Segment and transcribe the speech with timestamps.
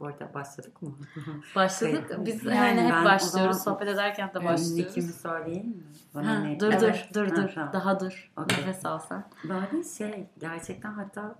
[0.00, 0.94] bu arada başladık mı?
[1.56, 2.10] Başladık.
[2.18, 3.30] Biz Yani yani hep başlıyoruz.
[3.30, 4.72] zaman- Sohbet ederken de başlıyoruz.
[4.72, 5.82] Nick'imi söyleyeyim mi?
[6.14, 7.08] Bana Ha, ne- dur Evet.
[7.14, 7.52] dur dur Ha, dur.
[7.54, 7.72] tamam.
[7.72, 8.32] Daha dur.
[8.36, 8.58] Okey.
[8.58, 9.24] Nefes al sen.
[9.44, 11.34] Böyle şey gerçekten hatta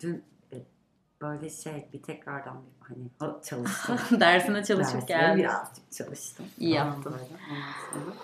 [0.00, 0.56] dün e,
[1.22, 3.98] böyle şey bir tekrardan bir hani ha- çalıştım.
[4.20, 5.38] Dersine çalışıp Dersine geldin.
[5.38, 6.46] birazcık çalıştım.
[6.58, 7.12] İyi yaptın.
[7.12, 8.14] böyle.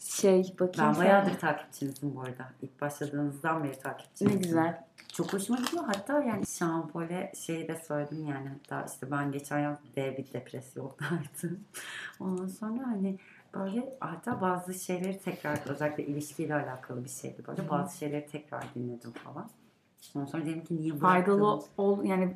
[0.00, 0.92] Şey bakayım.
[0.92, 2.48] Ben bayağıdır takipçinizim bu arada.
[2.62, 4.38] İlk başladığınızdan beri takipçinizim.
[4.38, 4.84] Ne güzel.
[5.12, 5.84] Çok hoşuma gidiyor.
[5.86, 8.48] Hatta yani şampole şeyi de söyledim yani.
[8.48, 11.60] Hatta işte ben geçen yaz dev bir depresyondaydım.
[12.20, 13.18] Ondan sonra hani
[13.54, 17.68] böyle hatta bazı şeyleri tekrar özellikle ilişkiyle alakalı bir şeydi böyle.
[17.70, 19.50] Bazı şeyleri tekrar dinledim falan.
[20.14, 21.68] Ondan sonra dedim ki niye Faydalı bıraktım?
[21.78, 22.34] ol yani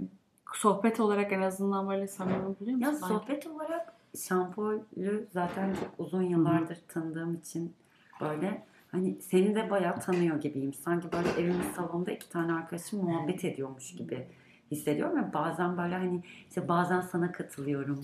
[0.54, 3.06] sohbet olarak en azından böyle samimi buluyor Ya musun?
[3.08, 7.74] sohbet olarak şampolü zaten çok uzun yıllardır tanıdığım için
[8.20, 10.74] böyle hani seni de bayağı tanıyor gibiyim.
[10.74, 14.26] Sanki böyle evimin salonunda iki tane arkadaşım muhabbet ediyormuş gibi
[14.70, 18.00] hissediyorum ve bazen böyle hani işte bazen sana katılıyorum.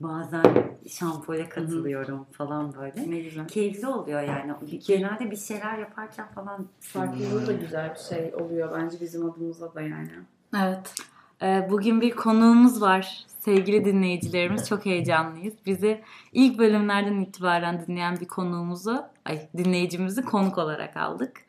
[0.00, 0.44] Bazen
[0.88, 3.10] şampole katılıyorum falan böyle.
[3.10, 3.48] Ne güzel.
[3.48, 4.54] Keyifli oluyor yani.
[4.86, 9.80] Genelde bir şeyler yaparken falan Farklılığı da güzel bir şey oluyor bence bizim adımıza da
[9.80, 10.10] yani.
[10.56, 10.94] Evet.
[11.42, 13.24] Ee, bugün bir konuğumuz var.
[13.26, 15.54] Sevgili dinleyicilerimiz çok heyecanlıyız.
[15.66, 21.40] Bizi ilk bölümlerden itibaren dinleyen bir konuğumuzu, ay dinleyicimizi konuk olarak aldık.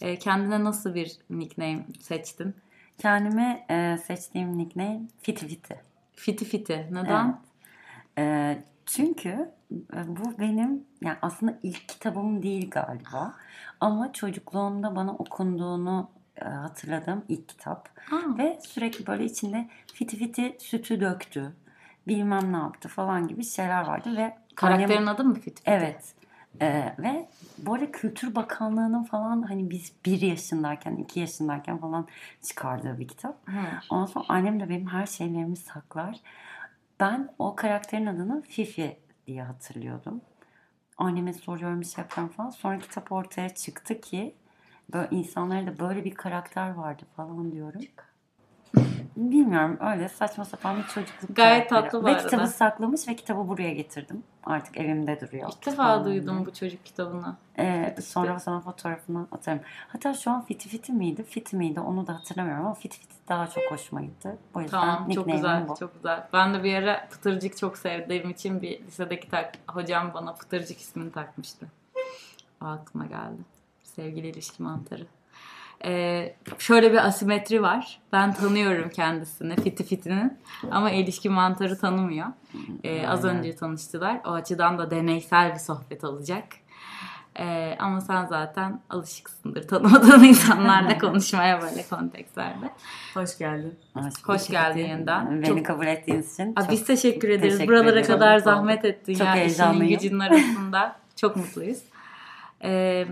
[0.00, 2.54] Ee, kendine nasıl bir nickname seçtin?
[2.98, 5.80] Kendime e, seçtiğim nickname Fiti Fiti.
[6.12, 6.88] Fiti Fiti.
[6.90, 7.40] Neden?
[8.18, 13.34] Ee, çünkü e, bu benim yani aslında ilk kitabım değil galiba.
[13.80, 16.08] Ama çocukluğumda bana okunduğunu
[16.40, 17.88] hatırladığım ilk kitap.
[18.10, 18.16] Ha.
[18.38, 21.52] Ve sürekli böyle içinde fiti fiti sütü döktü.
[22.08, 25.70] Bilmem ne yaptı falan gibi şeyler vardı ve Karakterin annem- adı mı Fiti Fiti?
[25.70, 26.14] Evet.
[26.60, 32.08] Ee, ve böyle Kültür Bakanlığı'nın falan hani biz bir yaşındayken, iki yaşındayken falan
[32.42, 33.48] çıkardığı bir kitap.
[33.48, 33.80] Ha.
[33.90, 36.20] Ondan sonra annem de benim her şeylerimi saklar.
[37.00, 38.96] Ben o karakterin adını Fifi
[39.26, 40.20] diye hatırlıyordum.
[40.98, 42.50] Anneme soruyorum bir şey yapıyorum falan.
[42.50, 44.34] Sonra kitap ortaya çıktı ki
[44.92, 47.80] böyle insanlara da böyle bir karakter vardı falan diyorum.
[49.16, 51.90] Bilmiyorum öyle saçma sapan bir çocukluk Gayet karakteri.
[51.90, 52.22] tatlı bu Ve arada.
[52.28, 54.22] kitabı saklamış ve kitabı buraya getirdim.
[54.44, 55.50] Artık evimde duruyor.
[55.52, 57.36] İlk defa Falan duydum bu çocuk kitabını.
[57.58, 59.60] Ee, sonra sana fotoğrafını atarım.
[59.88, 61.22] Hatta şu an Fiti Fiti miydi?
[61.24, 61.80] Fiti miydi?
[61.80, 64.36] Onu da hatırlamıyorum ama Fiti Fiti daha çok hoşuma gitti.
[64.54, 65.76] O yüzden Tamam çok nickname'im güzel bu.
[65.76, 66.28] çok güzel.
[66.32, 71.12] Ben de bir ara Pıtırcık çok sevdiğim için bir lisedeki tak, hocam bana Pıtırcık ismini
[71.12, 71.66] takmıştı.
[72.62, 73.42] O aklıma geldi.
[73.96, 75.06] Sevgili ilişki mantarı.
[75.84, 78.00] Ee, şöyle bir asimetri var.
[78.12, 80.38] Ben tanıyorum kendisini Fiti Fiti'nin
[80.70, 82.26] ama ilişki mantarı tanımıyor.
[82.84, 84.20] Ee, az önce tanıştılar.
[84.26, 86.44] O açıdan da deneysel bir sohbet olacak.
[87.38, 92.70] Ee, ama sen zaten alışıksındır tanımadığın insanlarla konuşmaya böyle kontekslerde.
[93.14, 93.78] Hoş geldin.
[93.94, 95.42] Hoş, Hoş geldin yeniden.
[95.42, 97.54] Beni Çok- kabul ettiğiniz için Aa, çok biz teşekkür ederiz.
[97.54, 98.06] teşekkür Buralara ederim.
[98.06, 99.88] kadar zahmet ettin Çok ya işinin heyecanlıyım.
[100.00, 100.96] gücünün arasında.
[101.16, 101.78] Çok mutluyuz.
[102.64, 103.06] Ee,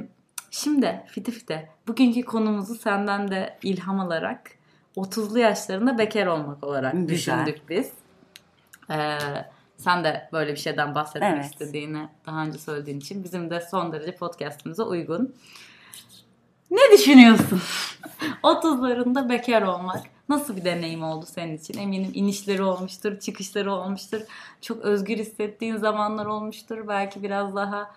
[0.51, 1.69] şimdi Fiti Fiti.
[1.89, 4.51] Bugünkü konumuzu senden de ilham alarak
[4.97, 7.09] 30'lu yaşlarında bekar olmak olarak Güzel.
[7.47, 7.93] düşündük biz.
[8.91, 9.19] Ee,
[9.77, 11.45] sen de böyle bir şeyden bahsetmek Evet.
[11.45, 15.35] istediğini daha önce söylediğin için bizim de son derece podcastımıza uygun.
[16.71, 17.61] Ne düşünüyorsun?
[18.43, 21.79] 30'larında bekar olmak nasıl bir deneyim oldu senin için?
[21.79, 24.21] Eminim inişleri olmuştur, çıkışları olmuştur.
[24.61, 26.89] Çok özgür hissettiğin zamanlar olmuştur.
[26.89, 27.91] Belki biraz daha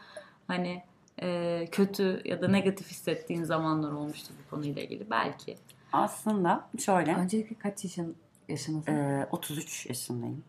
[0.48, 0.84] hani
[1.22, 5.10] e, kötü ya da negatif hissettiğin zamanlar olmuştur bu konuyla ilgili.
[5.10, 5.58] Belki.
[5.94, 8.16] Aslında şöyle Öncelikle kaç yaşın
[8.50, 8.92] yaşındasın?
[8.94, 10.44] e, 33 yaşındayım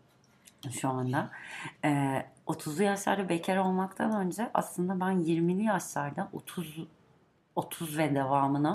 [0.81, 1.29] şu anda.
[1.85, 6.77] E, 30'lu yaşlarda bekar olmaktan önce aslında ben 20'li yaşlarda 30
[7.55, 8.71] 30 ve devamına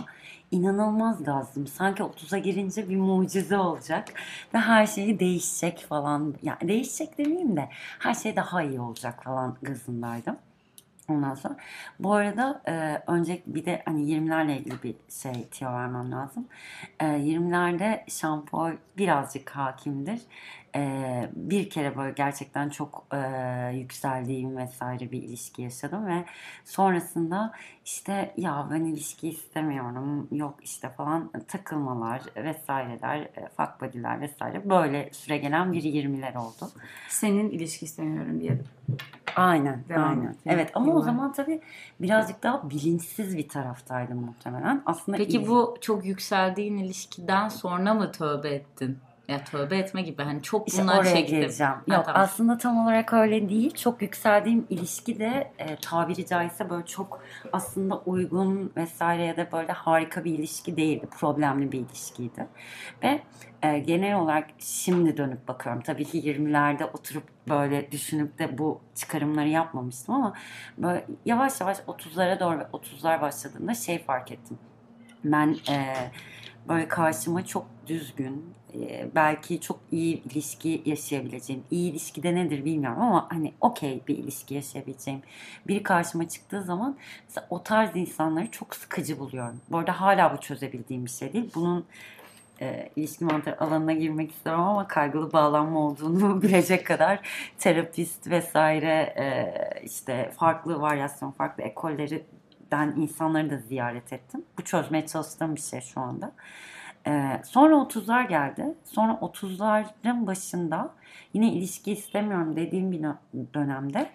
[0.50, 1.66] inanılmaz gazdım.
[1.66, 4.08] Sanki 30'a girince bir mucize olacak
[4.54, 6.34] ve her şey değişecek falan.
[6.42, 7.68] Yani değişecek demeyeyim de
[7.98, 10.36] her şey daha iyi olacak falan gazındaydım.
[11.10, 11.56] Ondan sonra
[11.98, 16.48] bu arada e, önce bir de hani 20'lerle ilgili bir şey tiyo vermem lazım.
[17.00, 20.20] E, 20'lerde şampol birazcık hakimdir.
[20.76, 23.18] E, bir kere böyle gerçekten çok e,
[23.76, 26.24] yükseldiğim vesaire bir ilişki yaşadım ve
[26.64, 27.52] sonrasında
[27.84, 35.08] işte ya ben ilişki istemiyorum yok işte falan takılmalar vesaireler, e, fuck buddy'ler vesaire böyle
[35.12, 36.70] süre gelen bir 20'ler oldu.
[37.08, 38.58] Senin ilişki istemiyorum diye.
[39.36, 40.30] Aynen, Devam aynen.
[40.30, 40.36] et.
[40.46, 41.60] Evet ama o zaman tabii
[42.00, 44.82] birazcık daha bilinçsiz bir taraftaydım muhtemelen.
[44.86, 48.98] Aslında Peki iyi- bu çok yükseldiğin ilişkiden sonra mı tövbe ettin?
[49.30, 51.40] Ya tövbe etme gibi hani çok İşte bunlar oraya çektim.
[51.40, 51.72] geleceğim.
[51.72, 52.22] Ha, Yok tamam.
[52.22, 53.74] aslında tam olarak öyle değil.
[53.74, 57.22] Çok yükseldiğim ilişki de e, tabiri caizse böyle çok
[57.52, 61.06] aslında uygun vesaire ya da böyle harika bir ilişki değildi.
[61.18, 62.46] Problemli bir ilişkiydi.
[63.02, 63.20] Ve
[63.62, 65.82] e, genel olarak şimdi dönüp bakıyorum.
[65.82, 70.34] Tabii ki 20'lerde oturup böyle düşünüp de bu çıkarımları yapmamıştım ama
[70.78, 74.58] böyle yavaş yavaş 30'lara doğru ve 30'lar başladığında şey fark ettim.
[75.24, 75.94] Ben e,
[76.68, 81.62] böyle karşıma çok düzgün, e, belki çok iyi ilişki yaşayabileceğim.
[81.70, 85.22] İyi ilişkide nedir bilmiyorum ama hani okey bir ilişki yaşayabileceğim.
[85.68, 86.96] Biri karşıma çıktığı zaman
[87.50, 89.60] o tarz insanları çok sıkıcı buluyorum.
[89.70, 91.50] Bu arada hala bu çözebildiğim bir şey değil.
[91.54, 91.84] Bunun
[92.60, 97.20] e, ilişki mantığı alanına girmek istemem ama kaygılı bağlanma olduğunu bilecek kadar
[97.58, 99.54] terapist vesaire e,
[99.84, 101.62] işte farklı varyasyon, farklı
[102.70, 104.44] ekollerden insanları da ziyaret ettim.
[104.58, 106.32] Bu çözmeye çalıştığım bir şey şu anda.
[107.06, 108.74] Ee, sonra 30'lar geldi.
[108.84, 110.90] Sonra 30'ların başında
[111.32, 113.00] yine ilişki istemiyorum dediğim bir
[113.54, 114.10] dönemde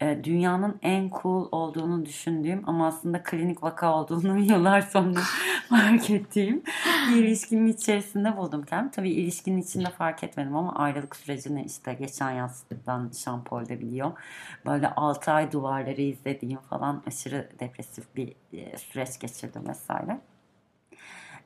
[0.00, 5.20] e, dünyanın en cool olduğunu düşündüğüm ama aslında klinik vaka olduğunu yıllar sonra
[5.68, 6.62] fark ettiğim
[7.10, 8.90] bir ilişkinin içerisinde buldum kendimi.
[8.90, 14.12] Tabii ilişkinin içinde fark etmedim ama ayrılık sürecini işte geçen yazdan Şampol'de biliyor.
[14.66, 20.20] Böyle 6 ay duvarları izlediğim falan aşırı depresif bir e, süreç geçirdim vesaire.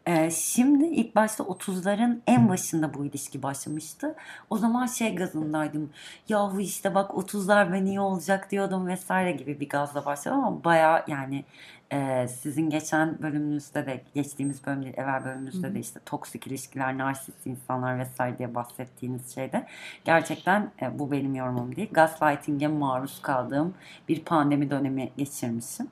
[0.09, 4.17] Ee, şimdi ilk başta 30'ların en başında bu ilişki başlamıştı.
[4.51, 5.91] O zaman şey gazındaydım.
[6.29, 11.05] Yahu işte bak 30'lar ben iyi olacak diyordum vesaire gibi bir gazla başladım ama baya
[11.09, 11.45] yani
[11.93, 17.47] e, sizin geçen bölümünüzde de geçtiğimiz bölüm değil, evvel bölümünüzde de işte toksik ilişkiler, narsist
[17.47, 19.67] insanlar vesaire diye bahsettiğiniz şeyde
[20.05, 21.89] gerçekten e, bu benim yorumum değil.
[21.93, 23.75] Gaslighting'e maruz kaldığım
[24.09, 25.89] bir pandemi dönemi geçirmişim.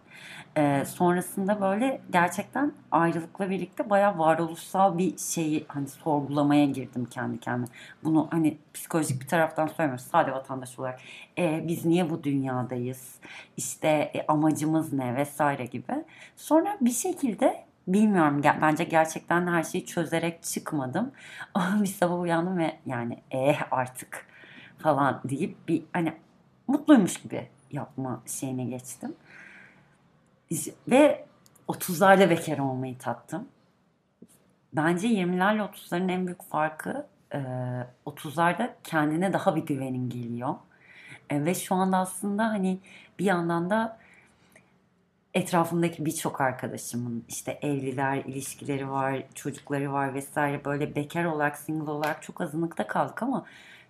[0.58, 7.66] Ee, sonrasında böyle gerçekten ayrılıkla birlikte bayağı varoluşsal bir şeyi hani sorgulamaya girdim kendi kendime.
[8.04, 10.04] Bunu hani psikolojik bir taraftan söylemiyorum.
[10.12, 11.00] Sade vatandaş olarak
[11.38, 13.14] e, biz niye bu dünyadayız?
[13.56, 15.85] İşte e, amacımız ne vesaire gibi.
[16.36, 21.12] Sonra bir şekilde bilmiyorum bence gerçekten her şeyi çözerek çıkmadım.
[21.80, 24.26] Bir sabah uyandım ve yani eh artık
[24.78, 26.12] falan deyip bir hani
[26.68, 29.14] mutluymuş gibi yapma şeyine geçtim.
[30.88, 31.26] Ve
[31.68, 33.48] 30'larda bekar olmayı tattım.
[34.72, 37.06] Bence 20'lerle 30'ların en büyük farkı
[38.06, 40.54] 30'larda kendine daha bir güvenin geliyor.
[41.30, 42.78] E, ve şu anda aslında hani
[43.18, 43.98] bir yandan da
[45.36, 52.22] etrafımdaki birçok arkadaşımın işte evliler, ilişkileri var, çocukları var vesaire böyle bekar olarak, single olarak
[52.22, 53.44] çok azınlıkta kaldık ama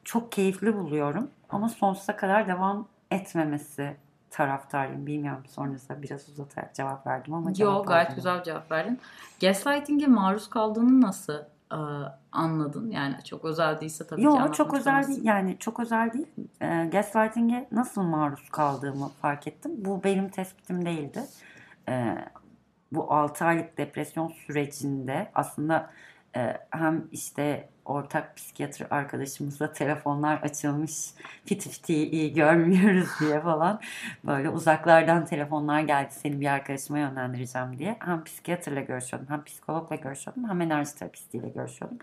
[0.04, 1.30] çok keyifli buluyorum.
[1.48, 3.96] Ama sonsuza kadar devam etmemesi
[4.30, 5.06] taraftarıyım.
[5.06, 9.00] Bilmiyorum sonrasında biraz uzatarak cevap verdim ama Yok gayet güzel cevap verdin.
[9.40, 11.38] Gaslighting'e maruz kaldığını nasıl
[11.72, 11.78] e,
[12.32, 12.90] anladın?
[12.90, 15.24] Yani çok özel değilse tabii Yok, ki Yok çok özel değil.
[15.24, 16.26] Yani çok özel değil.
[16.60, 19.72] E, gaslighting'e nasıl maruz kaldığımı fark ettim.
[19.76, 21.22] Bu benim tespitim değildi.
[21.88, 22.18] E,
[22.92, 25.90] bu 6 aylık depresyon sürecinde aslında
[26.36, 31.10] e, hem işte ortak psikiyatri arkadaşımızla telefonlar açılmış.
[31.44, 33.80] Fiti fiti iyi görmüyoruz diye falan.
[34.24, 36.08] Böyle uzaklardan telefonlar geldi.
[36.10, 37.96] Seni bir arkadaşıma yönlendireceğim diye.
[37.98, 41.98] Hem psikiyatrla görüşüyordum hem psikologla görüşüyordum hem enerji terapistiyle görüşüyordum.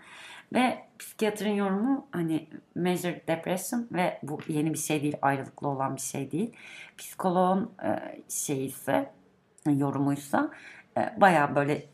[0.54, 6.00] Ve psikiyatrin yorumu hani major depression ve bu yeni bir şey değil ayrılıklı olan bir
[6.00, 6.52] şey değil.
[6.98, 9.10] Psikoloğun e, şeyi ise
[9.66, 10.50] yorumuysa
[10.96, 11.84] e, baya böyle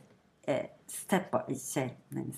[0.48, 1.34] e, step
[1.72, 2.32] şey yani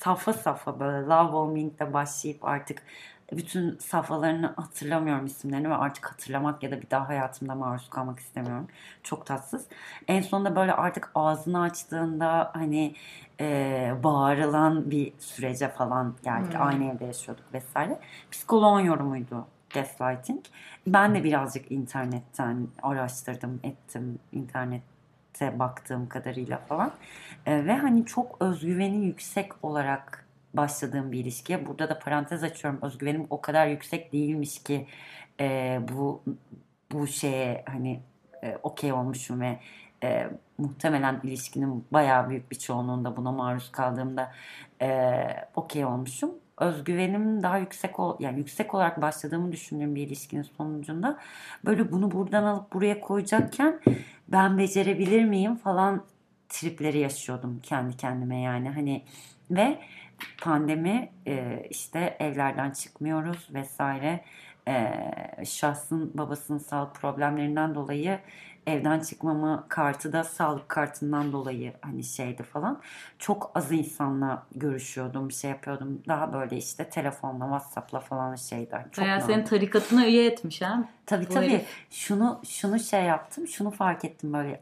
[0.00, 2.82] safha safha böyle Love Bombing'de başlayıp artık
[3.32, 8.68] bütün safhalarını hatırlamıyorum isimlerini ve artık hatırlamak ya da bir daha hayatımda maruz kalmak istemiyorum.
[9.02, 9.66] Çok tatsız.
[10.08, 12.94] En sonunda böyle artık ağzını açtığında hani
[13.40, 16.54] e, bağırılan bir sürece falan geldik.
[16.54, 16.62] Hmm.
[16.62, 17.98] Aynı evde yaşıyorduk vesaire.
[18.30, 20.44] Psikoloğun yorumuydu gaslighting.
[20.86, 24.18] Ben de birazcık internetten araştırdım, ettim.
[24.32, 24.82] internet
[25.40, 26.92] baktığım kadarıyla falan.
[27.46, 31.66] E, ve hani çok özgüveni yüksek olarak başladığım bir ilişkiye.
[31.66, 32.80] Burada da parantez açıyorum.
[32.82, 34.86] Özgüvenim o kadar yüksek değilmiş ki
[35.40, 36.22] e, bu
[36.92, 38.00] bu şeye hani
[38.42, 39.58] e, okey olmuşum ve
[40.04, 44.32] e, muhtemelen ilişkinin bayağı büyük bir çoğunluğunda buna maruz kaldığımda
[44.82, 45.10] e,
[45.56, 46.30] okey olmuşum.
[46.58, 51.18] Özgüvenim daha yüksek ol yani yüksek olarak başladığımı düşündüğüm bir ilişkinin sonucunda
[51.64, 53.80] böyle bunu buradan alıp buraya koyacakken
[54.28, 56.04] ben becerebilir miyim falan
[56.48, 58.68] tripleri yaşıyordum kendi kendime yani.
[58.70, 59.04] Hani
[59.50, 59.78] ve
[60.40, 61.12] pandemi
[61.70, 64.24] işte evlerden çıkmıyoruz vesaire.
[64.68, 68.18] E, şahsın babasının sağlık problemlerinden dolayı
[68.68, 72.80] evden çıkmama kartı da sağlık kartından dolayı hani şeydi falan.
[73.18, 76.02] Çok az insanla görüşüyordum, bir şey yapıyordum.
[76.08, 78.88] Daha böyle işte telefonla, WhatsApp'la falan şeyden.
[78.92, 80.88] Çok Bayağı senin tarikatına üye etmiş ha.
[81.06, 81.48] Tabii Bu tabii.
[81.48, 81.66] herif.
[81.90, 83.48] Şunu şunu şey yaptım.
[83.48, 84.60] Şunu fark ettim böyle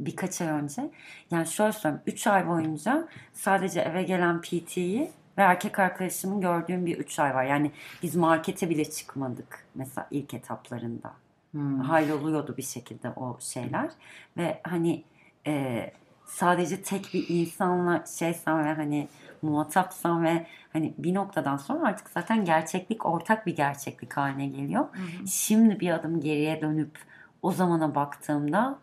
[0.00, 0.90] birkaç ay önce.
[1.30, 2.02] Yani şöyle söyleyeyim.
[2.06, 7.44] 3 ay boyunca sadece eve gelen PT'yi ve erkek arkadaşımın gördüğüm bir 3 ay var.
[7.44, 7.70] Yani
[8.02, 11.12] biz markete bile çıkmadık mesela ilk etaplarında.
[11.52, 11.80] Hmm.
[11.80, 13.90] Halloluyordu bir şekilde o şeyler.
[14.36, 15.04] Ve hani
[15.46, 15.92] e,
[16.24, 19.08] sadece tek bir insanla şeysen ve hani
[19.42, 24.84] muhatapsan ve hani bir noktadan sonra artık zaten gerçeklik ortak bir gerçeklik haline geliyor.
[25.26, 26.98] Şimdi bir adım geriye dönüp
[27.42, 28.78] o zamana baktığımda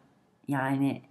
[0.48, 1.02] yani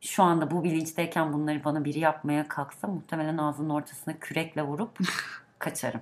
[0.00, 4.98] şu anda bu bilinçteyken bunları bana biri yapmaya kalksa muhtemelen ağzının ortasına kürekle vurup
[5.58, 6.00] kaçarım.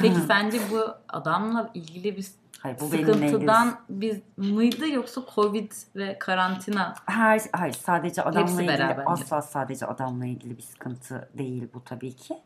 [0.00, 2.26] Peki sence bu adamla ilgili bir
[2.62, 6.94] Hayır bu sıkıntıdan biz mıydı yoksa Covid ve karantina?
[7.06, 11.84] Her, hayır sadece adamla Hepsi ilgili beraber asla sadece adamla ilgili bir sıkıntı değil bu
[11.84, 12.38] tabii ki.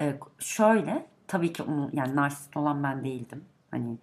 [0.00, 3.44] Ee, şöyle tabii ki onu yani narsist olan ben değildim.
[3.70, 3.98] Hani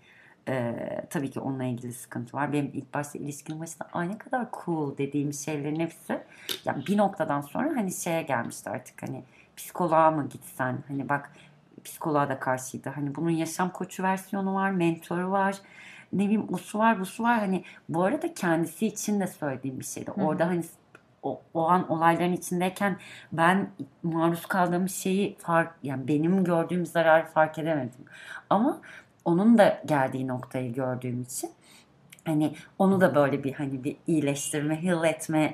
[0.47, 0.75] e,
[1.09, 2.53] tabii ki onunla ilgili sıkıntı var.
[2.53, 6.23] Benim ilk başta ilişkinin başında ay ne kadar cool dediğim şeylerin hepsi
[6.65, 9.23] yani bir noktadan sonra hani şeye gelmişti artık hani
[9.57, 11.31] psikoloğa mı gitsen hani bak
[11.85, 12.89] psikoloğa da karşıydı.
[12.89, 15.55] Hani bunun yaşam koçu versiyonu var, mentoru var.
[16.13, 17.39] Ne bileyim usu var, busu var.
[17.39, 20.11] Hani bu arada kendisi için de söylediğim bir şeydi.
[20.15, 20.25] hı.
[20.25, 20.63] Orada hani
[21.23, 22.97] o, o an olayların içindeyken
[23.31, 23.69] ben
[24.03, 28.05] maruz kaldığım şeyi fark yani benim gördüğüm zararı fark edemedim.
[28.49, 28.81] Ama
[29.25, 31.49] onun da geldiği noktayı gördüğüm için
[32.25, 35.53] hani onu da böyle bir hani bir iyileştirme, heal etme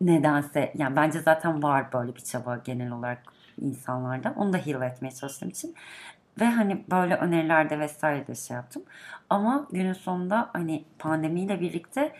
[0.00, 3.22] nedense yani bence zaten var böyle bir çaba genel olarak
[3.60, 4.34] insanlarda.
[4.36, 5.74] Onu da heal etmeye çalıştığım için
[6.40, 8.82] ve hani böyle önerilerde vesaire de şey yaptım.
[9.30, 12.12] Ama günün sonunda hani pandemiyle birlikte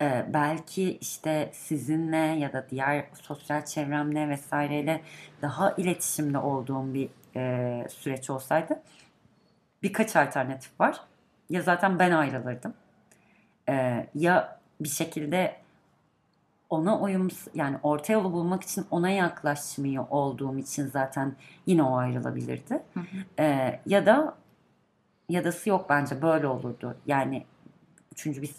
[0.00, 5.00] e, belki işte sizinle ya da diğer sosyal çevremle vesaireyle
[5.42, 8.82] daha iletişimde olduğum bir e, süreç olsaydı
[9.82, 11.00] birkaç alternatif var.
[11.50, 12.74] Ya zaten ben ayrılırdım.
[13.68, 15.56] E, ya bir şekilde
[16.70, 22.82] ona uyum yani orta yolu bulmak için ona yaklaşmıyor olduğum için zaten yine o ayrılabilirdi.
[22.94, 23.42] Hı hı.
[23.42, 24.34] E, ya da
[25.28, 26.96] yadası yok bence böyle olurdu.
[27.06, 27.46] Yani
[28.12, 28.50] üçüncü bir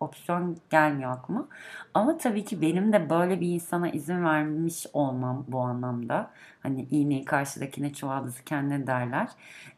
[0.00, 1.48] opsiyon gelmiyor aklıma.
[1.94, 6.30] Ama tabii ki benim de böyle bir insana izin vermiş olmam bu anlamda.
[6.60, 9.28] Hani iğneyi karşıdakine çuvaldızı kendine derler.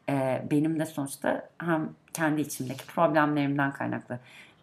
[0.09, 4.18] Ee, benim de sonuçta hem kendi içimdeki problemlerimden kaynaklı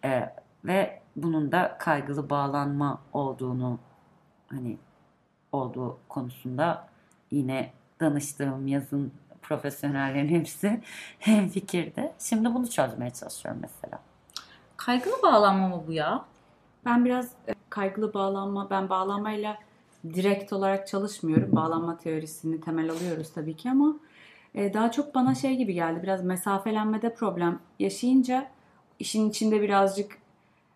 [0.06, 0.30] ee,
[0.66, 3.80] ve bunun da kaygılı bağlanma olduğunu
[4.48, 4.78] hani
[5.52, 6.88] olduğu konusunda
[7.32, 10.82] yine danıştığım yazın profesyonellerin hepsi
[11.20, 12.12] hemfikirdi.
[12.20, 14.00] Şimdi bunu çözmeye çalışıyorum mesela.
[14.78, 16.26] Kaygılı bağlanma mı bu ya?
[16.86, 19.58] Ben biraz e, kaygılı bağlanma, ben bağlanmayla
[20.14, 21.56] direkt olarak çalışmıyorum.
[21.56, 23.96] Bağlanma teorisini temel alıyoruz tabii ki ama
[24.56, 26.00] e, daha çok bana şey gibi geldi.
[26.04, 28.48] Biraz mesafelenmede problem yaşayınca
[29.00, 30.18] işin içinde birazcık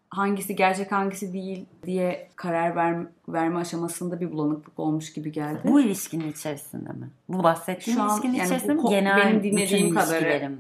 [0.10, 5.60] hangisi gerçek hangisi değil diye karar ver, verme aşamasında bir bulanıklık olmuş gibi geldi.
[5.64, 7.10] Bu ilişkinin içerisinde mi?
[7.30, 8.82] Bu bahsettiğin Şu an ilişkinin yani içerisinde mi?
[8.90, 10.52] Genel benim dinlediğim kadarı-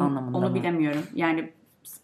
[0.00, 0.54] anlamında onu mı?
[0.54, 1.02] bilemiyorum.
[1.14, 1.50] Yani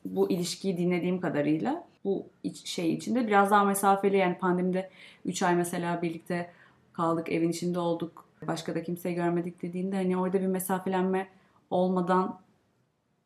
[0.04, 2.26] bu ilişkiyi dinlediğim kadarıyla bu
[2.64, 4.90] şey içinde biraz daha mesafeli yani pandemide
[5.24, 6.50] 3 ay mesela birlikte
[6.92, 8.24] kaldık, evin içinde olduk.
[8.46, 11.28] Başka da kimseyi görmedik dediğinde hani orada bir mesafelenme
[11.70, 12.38] olmadan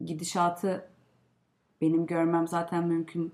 [0.05, 0.89] gidişatı
[1.81, 3.33] benim görmem zaten mümkün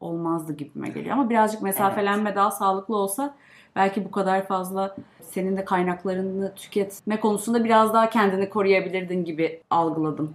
[0.00, 1.12] olmazdı gibime geliyor.
[1.14, 3.34] Ama birazcık mesafelenme daha sağlıklı olsa
[3.76, 10.34] belki bu kadar fazla senin de kaynaklarını tüketme konusunda biraz daha kendini koruyabilirdin gibi algıladım.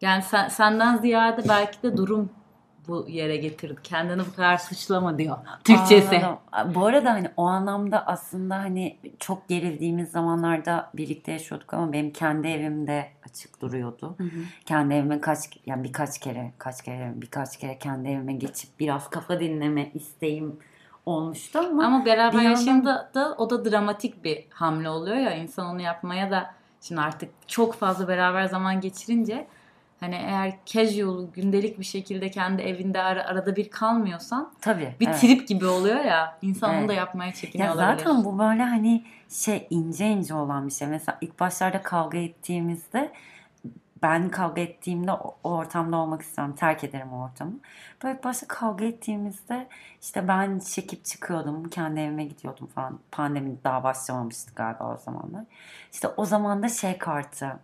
[0.00, 2.30] Yani sen, senden ziyade belki de durum
[2.88, 3.76] bu yere getirdi.
[3.82, 5.36] Kendini bu kadar suçlama diyor.
[5.64, 6.16] Türkçesi.
[6.52, 6.74] Anladım.
[6.74, 12.48] Bu arada hani o anlamda aslında hani çok gerildiğimiz zamanlarda birlikte yaşıyorduk ama benim kendi
[12.48, 14.16] evimde açık duruyordu.
[14.66, 19.40] Kendi evime kaç yani birkaç kere kaç kere birkaç kere kendi evime geçip biraz kafa
[19.40, 20.58] dinleme isteğim
[21.06, 25.80] olmuştu ama, Ama beraber yandan- da o da dramatik bir hamle oluyor ya insan onu
[25.82, 29.46] yapmaya da şimdi artık çok fazla beraber zaman geçirince
[30.04, 35.20] hani eğer casual gündelik bir şekilde kendi evinde ara- arada bir kalmıyorsan tabii bir evet.
[35.20, 36.88] trip gibi oluyor ya insan onu Evet.
[36.88, 37.98] da yapmaya çekiniyor Ya olabilir.
[38.04, 40.88] zaten bu böyle hani şey ince ince olan bir şey.
[40.88, 43.12] Mesela ilk başlarda kavga ettiğimizde
[44.02, 46.54] ben kavga ettiğimde o, o ortamda olmak istemem.
[46.54, 47.52] Terk ederim o ortamı.
[48.04, 49.66] Böyle başta kavga ettiğimizde
[50.02, 51.68] işte ben çekip çıkıyordum.
[51.70, 52.98] Kendi evime gidiyordum falan.
[53.12, 55.44] Pandemi daha başlamamıştı galiba o zamanlar.
[55.92, 57.56] İşte o zaman da şey kartı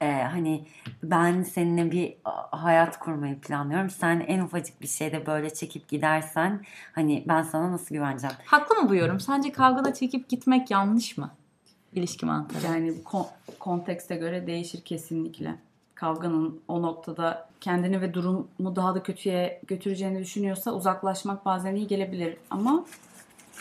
[0.00, 0.66] Ee, hani
[1.02, 2.14] ben seninle bir
[2.50, 3.90] hayat kurmayı planlıyorum.
[3.90, 8.36] Sen en ufacık bir şeyde böyle çekip gidersen hani ben sana nasıl güveneceğim?
[8.44, 9.20] Haklı mı bu yorum?
[9.20, 11.30] Sence kavgada çekip gitmek yanlış mı?
[11.92, 12.66] İlişki mantığı.
[12.66, 13.26] Yani bu kon-
[13.58, 15.54] kontekste göre değişir kesinlikle.
[15.94, 22.36] Kavganın o noktada kendini ve durumu daha da kötüye götüreceğini düşünüyorsa uzaklaşmak bazen iyi gelebilir.
[22.50, 22.84] Ama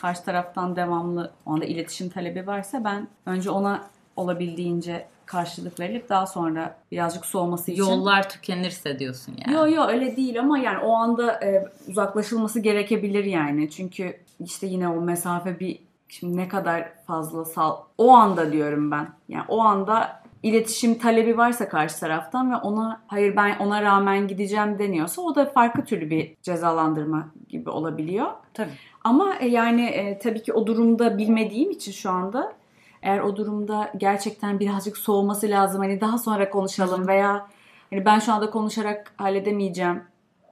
[0.01, 6.27] karşı taraftan devamlı o anda iletişim talebi varsa ben önce ona olabildiğince karşılık verilip daha
[6.27, 9.55] sonra birazcık soğuması için Yollar tükenirse diyorsun yani.
[9.55, 13.69] Yo yo öyle değil ama yani o anda e, uzaklaşılması gerekebilir yani.
[13.69, 19.07] Çünkü işte yine o mesafe bir şimdi ne kadar fazla sal o anda diyorum ben.
[19.27, 24.79] Yani o anda iletişim talebi varsa karşı taraftan ve ona hayır ben ona rağmen gideceğim
[24.79, 28.27] deniyorsa o da farklı türlü bir cezalandırma gibi olabiliyor.
[28.53, 28.69] Tabii.
[29.03, 32.58] Ama e, yani e, tabii ki o durumda bilmediğim için şu anda
[33.03, 37.48] eğer o durumda gerçekten birazcık soğuması lazım hani daha sonra konuşalım veya
[37.89, 40.03] hani ben şu anda konuşarak halledemeyeceğim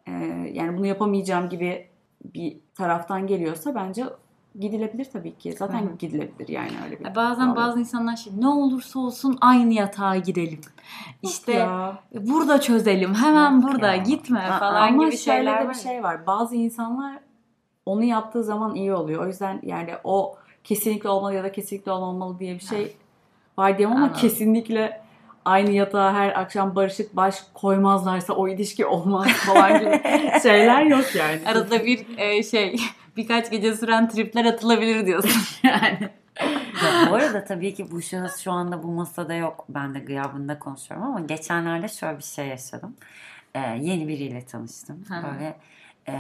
[0.07, 0.11] e,
[0.53, 1.87] yani bunu yapamayacağım gibi
[2.33, 4.05] bir taraftan geliyorsa bence
[4.59, 5.53] gidilebilir tabii ki.
[5.53, 7.05] Zaten Hı gidilebilir yani öyle bir.
[7.05, 7.55] Ya Bazen bağlı.
[7.55, 10.61] bazı insanlar şey ne olursa olsun aynı yatağa girelim.
[11.21, 11.97] İşte Ya.
[12.19, 13.13] burada çözelim.
[13.13, 13.97] Hemen Yok burada ya.
[13.97, 15.73] gitme falan Ama gibi şeyler de var.
[15.73, 16.27] bir şey var.
[16.27, 17.19] Bazı insanlar
[17.85, 19.23] onu yaptığı zaman iyi oluyor.
[19.23, 20.35] O yüzden yani o
[20.67, 22.97] kesinlikle olmalı ya da kesinlikle olmamalı diye bir şey
[23.57, 24.21] var diyemem ama Anladım.
[24.21, 25.01] kesinlikle
[25.45, 30.01] aynı yatağa her akşam barışık baş koymazlarsa o ilişki olmaz falan gibi
[30.43, 31.41] şeyler yok yani.
[31.45, 32.75] Arada bir e, şey
[33.17, 36.09] birkaç gece süren tripler atılabilir diyorsun yani.
[36.83, 39.65] Ya bu arada tabii ki bu şahıs şu anda bu masada yok.
[39.69, 42.95] Ben de gıyabında konuşuyorum ama geçenlerde şöyle bir şey yaşadım.
[43.55, 45.05] Ee, yeni biriyle tanıştım.
[45.09, 45.55] Böyle
[46.07, 46.13] e,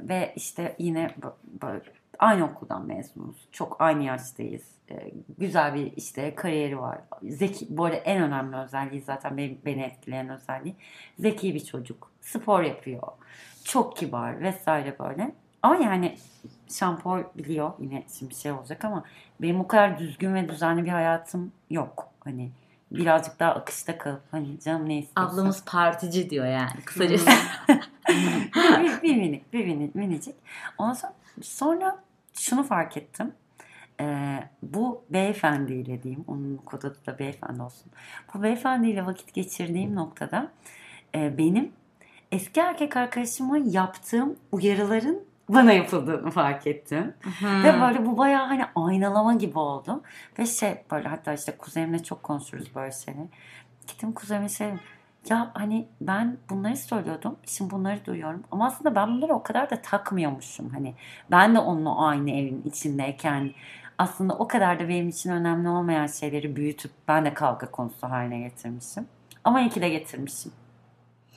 [0.00, 1.80] ve işte yine bö- böyle
[2.18, 3.48] aynı okuldan mezunuz.
[3.52, 4.62] Çok aynı yaştayız.
[4.90, 6.98] Ee, güzel bir işte kariyeri var.
[7.22, 10.76] Zeki, bu arada en önemli özelliği zaten beni, beni etkileyen özelliği.
[11.18, 12.10] Zeki bir çocuk.
[12.20, 13.02] Spor yapıyor.
[13.64, 15.34] Çok kibar vesaire böyle.
[15.62, 16.16] Ama yani
[16.68, 19.04] şampol biliyor yine şimdi bir şey olacak ama
[19.42, 22.08] benim o kadar düzgün ve düzenli bir hayatım yok.
[22.20, 22.50] Hani
[22.90, 25.34] birazcık daha akışta kalıp hani canım ne istiyorsa.
[25.34, 27.30] Ablamız partici diyor yani kısacası.
[28.48, 30.34] bir, bir minik, bir minik, minicik.
[30.78, 32.03] Ondan sonra, sonra
[32.38, 33.32] şunu fark ettim.
[34.00, 37.92] Ee, bu beyefendiyle diyeyim, onun kod adı da beyefendi olsun.
[38.34, 40.52] Bu beyefendiyle vakit geçirdiğim noktada
[41.14, 41.72] e, benim
[42.32, 47.14] eski erkek arkadaşıma yaptığım uyarıların bana yapıldığını fark ettim.
[47.38, 47.64] Hmm.
[47.64, 50.02] Ve böyle bu bayağı hani aynalama gibi oldu.
[50.38, 53.28] Ve şey böyle hatta işte kuzenimle çok konuşuruz böyle şeyleri.
[53.86, 54.68] Gittim kuzenime şey
[55.30, 57.36] ya hani ben bunları söylüyordum.
[57.46, 58.42] Şimdi bunları duyuyorum.
[58.50, 60.68] Ama aslında ben bunları o kadar da takmıyormuşum.
[60.68, 60.94] Hani
[61.30, 63.50] ben de onunla aynı evin içindeyken
[63.98, 68.40] aslında o kadar da benim için önemli olmayan şeyleri büyütüp ben de kavga konusu haline
[68.40, 69.06] getirmişim.
[69.44, 70.52] Ama iyi ki de getirmişim.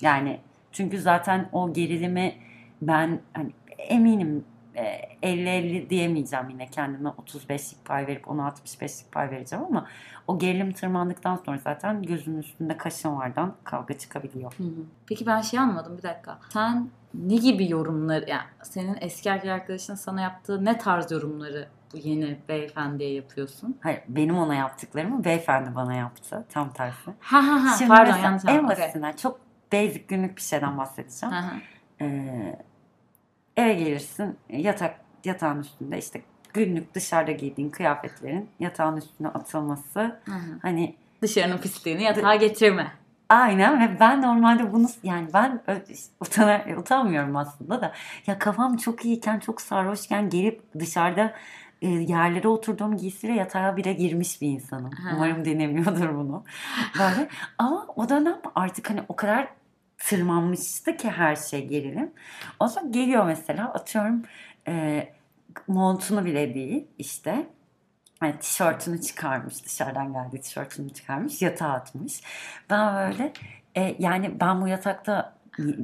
[0.02, 0.40] Yani
[0.72, 2.36] çünkü zaten o gerilimi
[2.82, 4.46] ben hani eminim
[4.78, 9.88] 50-50 diyemeyeceğim yine kendime 35'lik pay verip ona 65'lik pay vereceğim ama
[10.28, 14.54] o gerilim tırmandıktan sonra zaten gözünün üstünde kaşın vardan kavga çıkabiliyor.
[14.58, 14.86] Hı hı.
[15.08, 16.40] Peki ben şey anlamadım bir dakika.
[16.54, 21.98] Sen ne gibi yorumlar yani senin eski erkek arkadaşın sana yaptığı ne tarz yorumları bu
[21.98, 23.78] yeni beyefendiye yapıyorsun?
[23.82, 26.46] Hayır benim ona yaptıklarımı beyefendi bana yaptı.
[26.50, 27.12] Tam tersi.
[27.20, 29.40] Ha ha ha Şimdi pardon yanlış en basitinden çok
[29.74, 31.36] basic günlük bir şeyden bahsedeceğim.
[31.36, 31.54] Ha ha.
[32.02, 32.60] Ee,
[33.58, 36.22] eve gelirsin yatak yatağın üstünde işte
[36.54, 40.60] günlük dışarıda giydiğin kıyafetlerin yatağın üstüne atılması Hı hı.
[40.62, 42.92] hani Dışarının pisliğini yatağa getirme.
[43.30, 45.62] Aynen ve ben normalde bunu yani ben
[46.20, 47.94] utana, utanmıyorum aslında da
[48.28, 51.34] ya kafam çok iyiyken çok sarhoşken gelip dışarıda
[51.82, 54.92] e, yerlere oturduğum giysiyle yatağa bile girmiş bir insanım.
[54.92, 55.10] Ha.
[55.16, 56.44] Umarım denemiyordur bunu.
[57.00, 59.48] Böyle ama o dönem artık hani o kadar
[59.98, 62.12] tırmanmıştı ki her şey gerilim.
[62.60, 64.24] O zaman geliyor mesela atıyorum
[64.68, 65.04] e,
[65.68, 67.48] montunu bile değil işte
[68.22, 72.22] yani tişörtünü çıkarmış dışarıdan geldi tişörtünü çıkarmış yatağa atmış.
[72.70, 73.34] Ben böyle
[73.76, 75.38] e, yani ben bu yatakta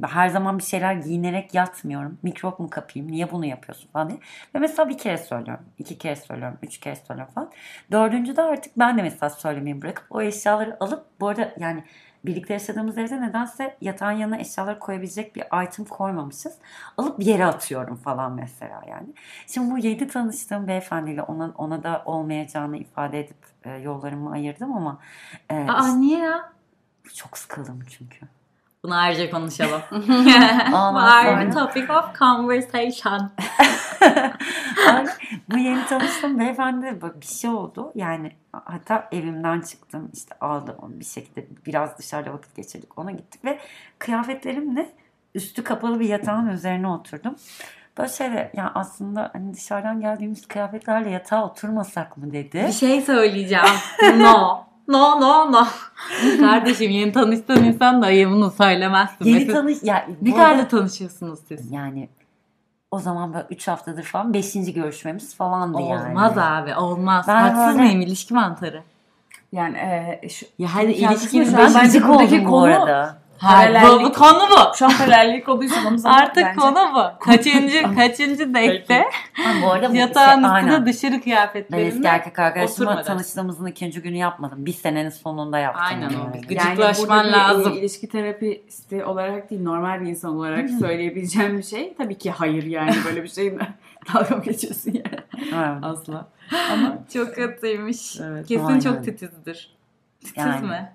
[0.08, 2.18] her zaman bir şeyler giyinerek yatmıyorum.
[2.22, 3.12] Mikrop mu kapayım?
[3.12, 4.18] Niye bunu yapıyorsun falan diye.
[4.54, 5.64] Ve mesela bir kere söylüyorum.
[5.78, 6.58] iki kere söylüyorum.
[6.62, 7.52] Üç kere söylüyorum falan.
[7.92, 11.84] Dördüncüde artık ben de mesela söylemeyi bırakıp o eşyaları alıp bu arada yani
[12.26, 16.54] birlikte yaşadığımız evde nedense yatağın yanına eşyaları koyabilecek bir item koymamışız.
[16.96, 19.08] Alıp yere atıyorum falan mesela yani.
[19.46, 24.98] Şimdi bu yedi tanıştığım beyefendiyle ona, ona da olmayacağını ifade edip e, yollarımı ayırdım ama
[25.50, 26.52] e, Aa niye ya?
[27.14, 28.26] çok sıkıldım çünkü.
[28.84, 29.82] Bunu ayrıca konuşalım.
[31.50, 33.30] Sonra- topic of conversation.
[34.90, 35.06] Ay,
[35.50, 37.92] bu yeni tanıştığım beyefendi böyle bir şey oldu.
[37.94, 43.44] Yani hatta evimden çıktım işte aldım onu bir şekilde biraz dışarıda vakit geçirdik ona gittik
[43.44, 43.58] ve
[43.98, 44.90] kıyafetlerimle
[45.34, 47.36] üstü kapalı bir yatağın üzerine oturdum.
[47.98, 52.64] Böyle şeyde yani aslında hani dışarıdan geldiğimiz kıyafetlerle yatağa oturmasak mı dedi.
[52.68, 53.64] Bir şey söyleyeceğim.
[54.16, 54.64] No.
[54.88, 55.66] No no no.
[56.40, 59.24] Kardeşim yeni tanıştığın insan da "Ay, bunu söylemezsin.
[59.24, 61.72] Yeni Mesela tanış ya ne kadar tanışıyorsunuz siz?
[61.72, 62.08] yani
[62.90, 64.72] o zaman böyle 3 haftadır falan 5.
[64.74, 66.08] görüşmemiz falandı yani.
[66.10, 67.24] Olmaz abi olmaz.
[67.28, 68.82] Ben Haksız böyle- mıyım ilişki mantarı?
[69.52, 73.18] Yani e, şu, Ya hadi Kendisi ilişkinin Ben bence buradaki oldum bu konu- arada.
[73.38, 74.06] Hayır, bu, Paralellik.
[74.06, 74.76] bu konu bu.
[74.76, 77.24] şu an paralellik konuşmamız Artık bence- konu bu.
[77.24, 78.54] Kaçıncı kaçıncı
[79.34, 80.86] Ha, bu arada yatağın şey- üstüne aynen.
[80.86, 81.20] dışarı
[81.72, 83.06] Ben eski erkek arkadaşımla oturmadı.
[83.06, 84.66] tanıştığımızın ikinci günü yapmadım.
[84.66, 85.84] Bir senenin sonunda yaptım.
[85.88, 86.12] Aynen o.
[86.12, 86.42] yani.
[86.48, 87.72] Bir Yani Gıcıklaşman burada bir, lazım.
[87.72, 91.94] e, ilişki terapisti olarak değil normal bir insan olarak söyleyebileceğim bir şey.
[91.98, 93.58] Tabii ki hayır yani böyle bir şeyin
[94.14, 95.20] dalga mı geçiyorsun yani.
[95.54, 95.78] Evet.
[95.84, 96.28] Asla.
[96.72, 98.20] Ama Çok kötüymüş.
[98.20, 98.80] Evet, Kesin aynen.
[98.80, 99.76] çok titizdir.
[100.20, 100.66] Titiz Yani.
[100.66, 100.92] mi?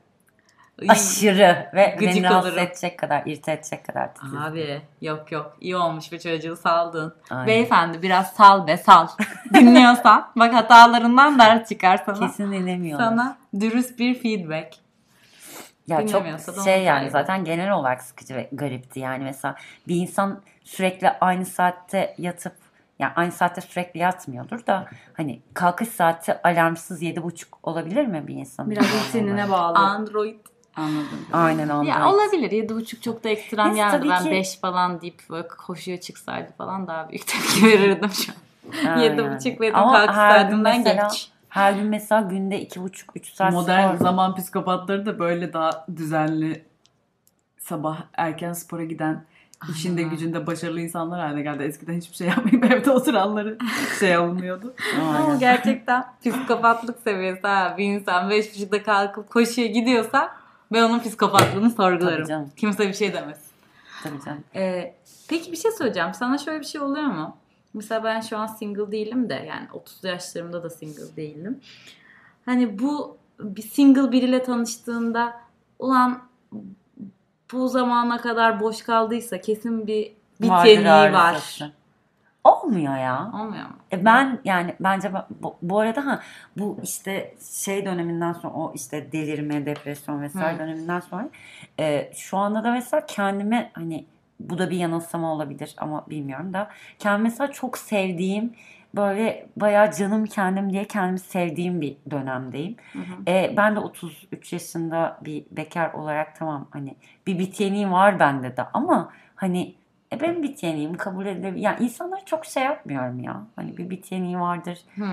[0.88, 2.68] Aşırı ve Gıcık beni rahatsız olurum.
[2.68, 4.34] edecek kadar, irite edecek kadar titiz.
[4.34, 7.16] Abi yok yok iyi olmuş bir çocuğu saldın.
[7.30, 7.48] Aynen.
[7.48, 9.08] Beyefendi biraz sal be sal.
[9.54, 12.20] Dinliyorsan bak hatalarından ders çıkar sana.
[12.20, 13.00] Kesin dinlemiyor.
[13.00, 14.76] Sana dürüst bir feedback.
[15.88, 16.26] Ya çok
[16.64, 17.10] şey yani kaybeder.
[17.10, 19.00] zaten genel olarak sıkıcı ve garipti.
[19.00, 19.56] Yani mesela
[19.88, 22.54] bir insan sürekli aynı saatte yatıp
[23.00, 28.36] yani aynı saatte sürekli yatmıyordur da hani kalkış saati alarmsız yedi buçuk olabilir mi bir
[28.36, 28.72] insanın?
[28.72, 29.78] biraz rutinine bağlı.
[29.78, 30.40] Android.
[30.80, 31.26] Anladım.
[31.34, 31.88] Aynen Android.
[31.90, 32.52] Ya olabilir.
[32.52, 34.10] Yedi buçuk çok da ekstrem Biz geldi.
[34.10, 35.22] Ben ki- beş falan deyip
[35.58, 38.98] koşuya çıksaydı falan daha büyük tepki verirdim şu an.
[39.00, 41.30] Yedi buçuk her gün saatimden mesela- geç.
[41.50, 44.06] Her gün mesela günde iki buçuk, üç saat Modern spor.
[44.06, 46.66] zaman psikopatları da böyle daha düzenli
[47.60, 49.24] sabah erken spora giden
[49.72, 50.12] işinde Aynen.
[50.12, 51.64] gücünde başarılı insanlar haline geldi.
[51.64, 53.58] Eskiden hiçbir şey yapmayıp evde oturanları
[54.00, 54.74] şey alınıyordu.
[55.18, 57.76] Ama gerçekten psikopatlık seviyesi ha.
[57.78, 60.32] Bir insan beş buçukta kalkıp koşuya gidiyorsa
[60.74, 62.18] ben onun psikopatlığını sorgularım.
[62.18, 62.52] Tabii canım.
[62.58, 63.40] Kimse bir şey demez.
[64.04, 64.44] Tabii canım.
[64.56, 64.96] Ee,
[65.28, 66.14] peki bir şey söyleyeceğim.
[66.14, 67.38] Sana şöyle bir şey oluyor mu?
[67.74, 71.60] Mesela ben şu an single değilim de yani 30 yaşlarımda da single değilim.
[72.46, 75.34] Hani bu bir single biriyle tanıştığında
[75.80, 76.22] ulan
[77.52, 81.72] bu zamana kadar boş kaldıysa kesin bir Vardır biteniği var.
[82.44, 83.32] Olmuyor ya.
[83.34, 83.76] Olmuyor mu?
[83.92, 86.20] E ben yani bence ben- bu, bu arada ha
[86.58, 90.60] bu işte şey döneminden sonra o işte delirme, depresyon vesaire Hı.
[90.60, 91.30] döneminden sonra
[91.80, 94.06] e, şu anda da mesela kendime hani
[94.40, 98.54] bu da bir yanılsama olabilir ama bilmiyorum da kendimi mesela çok sevdiğim
[98.96, 102.76] böyle bayağı canım kendim diye kendimi sevdiğim bir dönemdeyim.
[102.94, 103.32] Hı hı.
[103.32, 106.96] E, ben de 33 yaşında bir bekar olarak tamam hani
[107.28, 109.76] bir biteniğim var bende de ama hani
[110.14, 111.62] e, ben biteniğim kabul edilebilir.
[111.62, 113.44] Yani insanlar çok şey yapmıyorum ya.
[113.56, 115.06] Hani bir biteniği vardır Hı.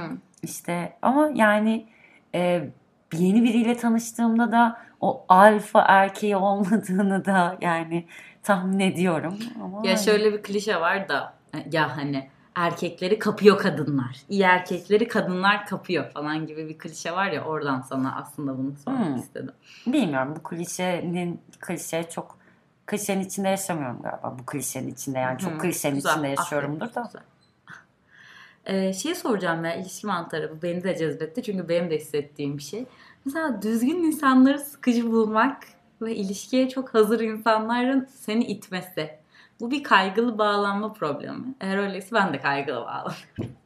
[0.42, 1.86] işte ama yani
[2.34, 2.70] e,
[3.12, 8.04] yeni biriyle tanıştığımda da o alfa erkeği olmadığını da yani
[8.42, 9.38] tahmin ediyorum.
[9.62, 11.34] Ama Ya hani- şöyle bir klişe var da
[11.72, 14.16] ya hani erkekleri kapıyor kadınlar.
[14.28, 19.06] İyi erkekleri kadınlar kapıyor falan gibi bir klişe var ya oradan sana aslında bunu sormak
[19.06, 19.16] Hmm.
[19.16, 19.52] istedim.
[19.86, 22.38] Bilmiyorum bu klişenin klişe çok
[22.86, 27.02] klişenin içinde yaşamıyorum galiba bu klişenin içinde yani çok Hı, klişenin güzel, içinde yaşıyorumdur da.
[27.06, 27.22] güzel.
[28.66, 32.62] Ee, şey soracağım ya ilişki mantarı bu beni de cezbetti çünkü benim de hissettiğim bir
[32.62, 32.86] şey.
[33.24, 35.62] Mesela düzgün insanları sıkıcı bulmak
[36.02, 39.10] ve ilişkiye çok hazır insanların seni itmesi.
[39.60, 41.44] Bu bir kaygılı bağlanma problemi.
[41.60, 43.14] Eğer öyleyse ben de kaygılı bağlanıyorum.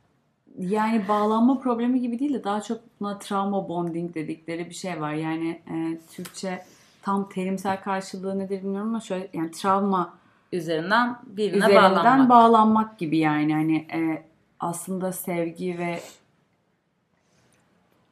[0.59, 5.12] Yani bağlanma problemi gibi değil de daha çok buna travma bonding dedikleri bir şey var.
[5.12, 6.62] Yani e, Türkçe
[7.03, 10.15] tam terimsel karşılığı nedir bilmiyorum ama şöyle yani travma
[10.53, 12.29] Üzerinden birine üzerinden bağlanmak.
[12.29, 14.23] bağlanmak gibi yani hani e,
[14.61, 16.01] aslında sevgi ve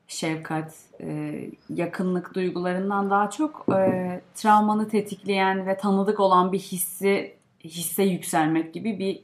[0.09, 1.41] şefkat, e,
[1.75, 8.99] yakınlık duygularından daha çok e, travmanı tetikleyen ve tanıdık olan bir hissi hisse yükselmek gibi
[8.99, 9.21] bir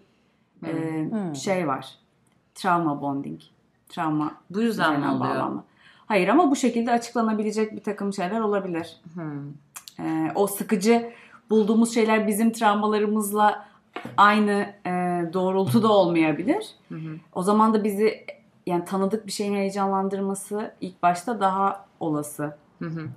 [0.68, 0.72] e,
[1.10, 1.36] Hmm.
[1.36, 1.94] şey var.
[2.54, 3.40] Travma bonding.
[3.88, 5.20] Travma Bu yüzden mi oluyor?
[5.20, 5.64] bağlanma.
[6.06, 8.96] Hayır ama bu şekilde açıklanabilecek bir takım şeyler olabilir.
[9.14, 9.52] Hmm.
[10.00, 11.12] Ee, o sıkıcı
[11.50, 13.68] bulduğumuz şeyler bizim travmalarımızla
[14.16, 14.90] aynı e,
[15.32, 16.66] doğrultuda olmayabilir.
[16.88, 17.16] Hı hı.
[17.32, 18.26] O zaman da bizi
[18.66, 22.56] yani tanıdık bir şeyin heyecanlandırması ilk başta daha olası.
[22.78, 23.08] Hı hı.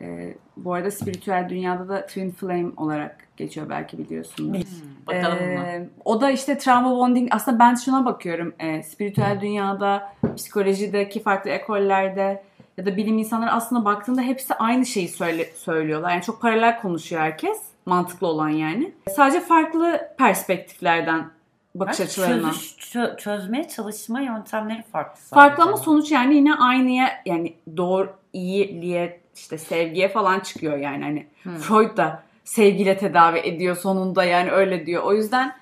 [0.00, 4.82] Ee, bu arada spiritüel dünyada da twin flame olarak geçiyor belki biliyorsunuz.
[5.08, 5.60] Bakalım mı?
[5.66, 7.28] Ee, o da işte trauma bonding.
[7.34, 8.54] Aslında ben şuna bakıyorum.
[8.58, 12.42] Ee, spiritüel dünyada, psikolojideki farklı ekollerde
[12.78, 16.10] ya da bilim insanları aslında baktığında hepsi aynı şeyi söyle, söylüyorlar.
[16.10, 17.58] Yani çok paralel konuşuyor herkes.
[17.86, 18.92] Mantıklı olan yani.
[19.16, 21.30] Sadece farklı perspektiflerden
[21.74, 22.50] bakış Evet, açılarından.
[22.50, 25.20] çözüş- çö- çözmeye çalışma yöntemleri farklı.
[25.30, 25.62] Farklı sadece.
[25.62, 31.26] ama sonuç yani yine aynıya yani doğru iyiliğe işte sevgiye falan çıkıyor yani hani
[31.58, 35.02] Freud da sevgiyle tedavi ediyor sonunda yani öyle diyor.
[35.02, 35.52] O yüzden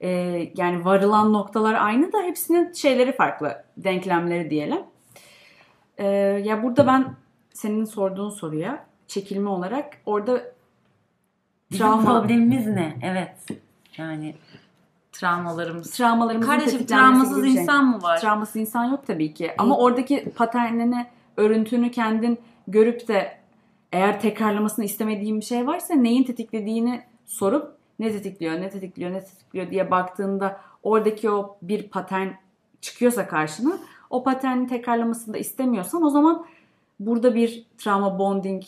[0.00, 0.08] e,
[0.56, 4.78] yani varılan noktalar aynı da hepsinin şeyleri farklı denklemleri diyelim.
[5.98, 6.06] E,
[6.44, 7.14] ya burada ben
[7.52, 10.40] senin sorduğun soruya çekilme olarak orada
[11.70, 12.96] Bizim travma- problemimiz ne?
[13.02, 13.60] Evet.
[13.98, 14.34] Yani
[15.12, 15.90] Travmalarımız.
[15.90, 17.54] travmalarımızın Kardeşim travmasız şey.
[17.54, 18.20] insan mı var?
[18.20, 19.52] Travmasız insan yok tabii ki.
[19.58, 21.06] Ama oradaki paternini,
[21.36, 23.38] örüntünü kendin görüp de
[23.92, 29.70] eğer tekrarlamasını istemediğin bir şey varsa neyin tetiklediğini sorup ne tetikliyor, ne tetikliyor, ne tetikliyor
[29.70, 32.28] diye baktığında oradaki o bir patern
[32.80, 33.78] çıkıyorsa karşına
[34.10, 36.46] o paternin tekrarlamasını da istemiyorsan o zaman
[37.00, 38.62] burada bir travma bonding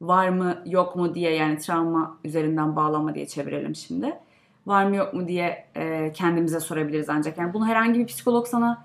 [0.00, 4.18] var mı yok mu diye yani travma üzerinden bağlama diye çevirelim şimdi.
[4.66, 7.38] Var mı yok mu diye e, kendimize sorabiliriz ancak.
[7.38, 8.84] Yani bunu herhangi bir psikolog sana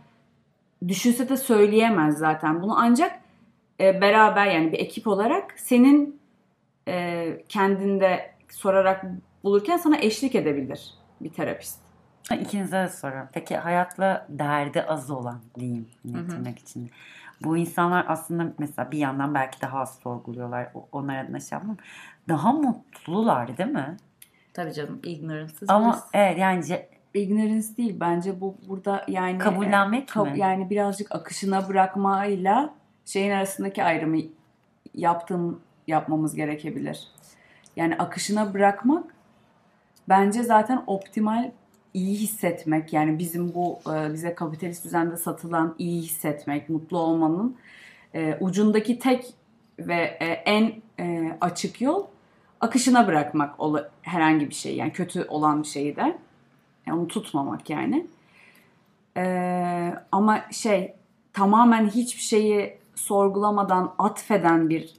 [0.88, 2.62] düşünse de söyleyemez zaten.
[2.62, 3.20] Bunu ancak
[3.82, 6.20] e, beraber yani bir ekip olarak senin
[6.88, 9.06] e, kendinde sorarak
[9.44, 11.80] bulurken sana eşlik edebilir bir terapist.
[12.30, 13.30] Ha, İkinize de soruyorum.
[13.34, 15.88] Peki hayatla derdi az olan diyeyim
[16.30, 16.90] tırnak içinde.
[17.44, 20.70] Bu insanlar aslında mesela bir yandan belki daha az sorguluyorlar.
[20.74, 21.78] O- Onlar adına şey yapmam.
[22.30, 23.98] Daha mutlular değil mi?
[24.54, 26.04] Tabii canım ignorance'ız Ama biz.
[26.14, 30.40] evet yani ce- Ignorance değil bence bu burada yani Kabullenmek kab- mi?
[30.40, 32.74] Yani birazcık akışına bırakmayla
[33.08, 34.18] şeyin arasındaki ayrımı
[34.96, 37.08] yaptığım yapmamız gerekebilir.
[37.76, 39.16] Yani akışına bırakmak
[40.10, 41.52] bence zaten optimal
[41.94, 47.58] iyi hissetmek yani bizim bu e, bize kapitalist düzende satılan iyi hissetmek, mutlu olmanın
[48.16, 49.34] e, ucundaki tek
[49.80, 50.74] ve e, en
[51.42, 52.06] açık yol
[52.60, 53.56] akışına bırakmak
[54.02, 56.18] herhangi bir şey yani kötü olan bir şeyi de
[56.86, 58.08] yani onu tutmamak yani.
[60.12, 60.94] Ama şey
[61.34, 64.94] tamamen hiçbir şeyi sorgulamadan atfeden bir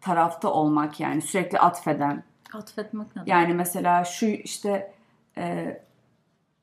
[0.00, 2.24] tarafta olmak yani sürekli atfeden.
[2.54, 3.28] Atfetmek ne demek?
[3.28, 4.92] Yani mesela şu işte
[5.38, 5.76] e,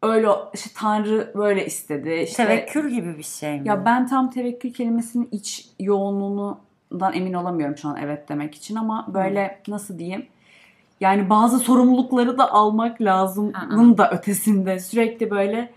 [0.04, 2.13] öyle işte Tanrı böyle istedi.
[2.13, 3.68] işte tevekkül gibi bir şey mi?
[3.68, 9.06] ya ben tam tevekkül kelimesinin iç yoğunluğundan emin olamıyorum şu an evet demek için ama
[9.13, 10.28] böyle nasıl diyeyim?
[11.02, 15.74] Yani bazı sorumlulukları da almak lazımın da ötesinde sürekli böyle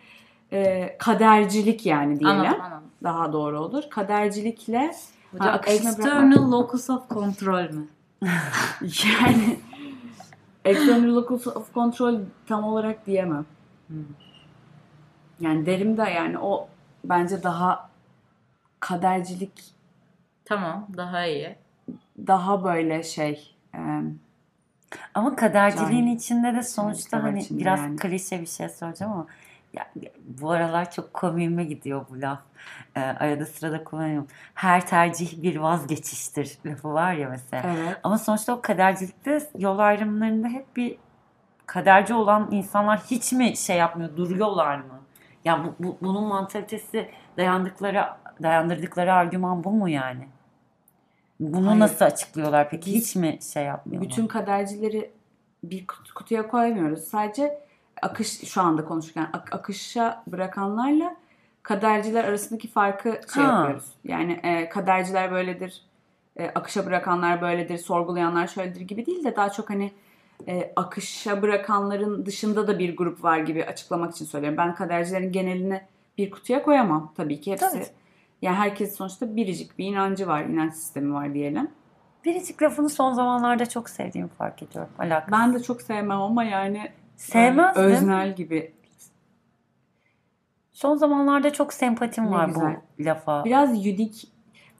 [0.52, 2.40] e, kadercilik yani diyelim.
[2.40, 2.90] Anladım anladım.
[3.02, 3.82] Daha doğru olur.
[3.90, 4.94] Kadercilikle
[5.32, 7.86] Hocam Ha, external locus of control mü?
[8.80, 9.58] yani
[10.64, 13.46] external locus of control tam olarak diyemem.
[15.40, 16.68] Yani derim de yani o
[17.04, 17.90] bence daha
[18.80, 19.52] kadercilik
[20.44, 21.56] Tamam daha iyi.
[22.26, 23.78] daha böyle şey e,
[25.14, 27.96] Ama kaderciliğin Yani- içinde de sonuçta hani biraz yani.
[27.96, 29.26] klişe bir şey soracağım ama
[29.74, 29.86] ya,
[30.24, 32.40] bu aralar çok komiğime gidiyor bu laf.
[32.96, 34.28] Ee, arada sırada kullanıyorum.
[34.54, 37.62] Her tercih bir vazgeçiştir lafı var ya mesela.
[37.66, 40.96] evet Ama sonuçta o kadercilikte yol ayrımlarında hep bir
[41.66, 45.00] kaderci olan insanlar hiç mi şey yapmıyor, duruyorlar mı?
[45.44, 48.04] Ya bu, bu- bunun mantalitesi dayandıkları
[48.42, 50.28] dayandırdıkları argüman bu mu yani?
[51.40, 51.80] Bunu Hayır.
[51.80, 52.92] nasıl açıklıyorlar peki?
[52.92, 54.10] Hiç mi şey yapmıyorlar?
[54.10, 55.10] bütün kadercileri
[55.64, 57.04] bir kut- kutuya koymuyoruz.
[57.04, 57.60] Sadece
[58.02, 61.16] akış şu anda konuşurken ak- akışa bırakanlarla
[61.62, 63.52] kaderciler arasındaki farkı şey Ha.
[63.60, 63.92] yapıyoruz.
[64.04, 65.82] Yani e, kaderciler böyledir,
[66.36, 69.92] e, akışa bırakanlar böyledir, sorgulayanlar şöyledir gibi değil de daha çok hani
[70.48, 74.58] e, akışa bırakanların dışında da bir grup var gibi açıklamak için söylüyorum.
[74.58, 75.80] Ben kadercilerin genelini
[76.18, 77.70] bir kutuya koyamam tabii ki hepsi.
[77.70, 77.86] Tabii.
[78.42, 81.70] Yani herkes sonuçta biricik bir inancı var, inanç sistemi var diyelim.
[82.24, 84.90] Biricik lafını son zamanlarda çok sevdiğimi fark ediyorum.
[84.98, 85.32] Alakası.
[85.32, 87.82] Ben de çok sevmem ama yani Sevmezdim.
[87.82, 88.72] Öznel gibi.
[90.72, 92.76] Son zamanlarda çok sempatim Ne var güzel.
[92.98, 93.44] bu lafa.
[93.44, 94.28] Biraz unik.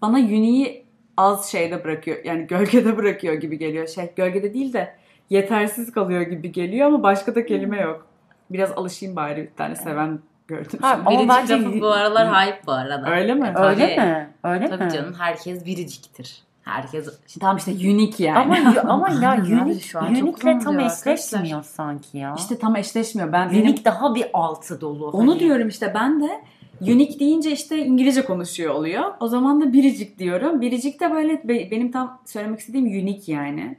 [0.03, 2.25] Bana uniği az şeyde bırakıyor.
[2.25, 3.87] Yani gölgede bırakıyor gibi geliyor.
[3.87, 4.97] Şey gölgede değil de
[5.31, 8.07] yetersiz kalıyor gibi geliyor ama başka da kelime yok.
[8.51, 10.79] Biraz alışayım bari bir tane seven gördüm.
[10.83, 11.11] Ha, şimdi.
[11.11, 13.11] Biricik bence lafı bu aralar hype bu arada.
[13.11, 13.53] Öyle mi?
[13.57, 14.07] Öyle Tabii.
[14.09, 14.31] mi?
[14.45, 14.91] Öyle Tabii mi?
[14.93, 16.43] canım herkes biriciktir.
[16.65, 17.09] Herkes
[17.41, 18.39] Tamam işte unik yani.
[18.39, 20.07] Ama ama ya unique, şu an?
[20.15, 21.63] Unique'le tam eşleşmiyor arkadaşlar.
[21.63, 22.35] sanki ya.
[22.39, 23.33] işte tam eşleşmiyor.
[23.33, 25.11] Ben benim unique daha bir altı dolu.
[25.11, 25.41] onu hani.
[25.41, 26.45] diyorum işte ben de
[26.81, 29.05] unique deyince işte İngilizce konuşuyor oluyor.
[29.21, 30.61] O zaman da biricik diyorum.
[30.61, 33.77] Biricik de böyle be- benim tam söylemek istediğim unique yani.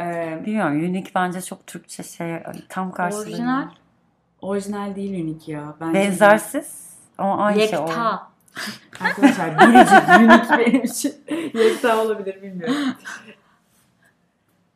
[0.00, 2.36] Ee, Bilmiyorum unique bence çok Türkçe şey
[2.68, 3.22] tam karşılığı.
[3.22, 3.64] orijinal
[4.42, 5.74] Orijinal değil unik ya.
[5.80, 7.78] Bence Benzersiz ama aynı şey.
[7.78, 8.31] yekta.
[9.00, 11.14] Arkadaşlar biricik unik benim için.
[11.58, 12.76] Yekta olabilir bilmiyorum.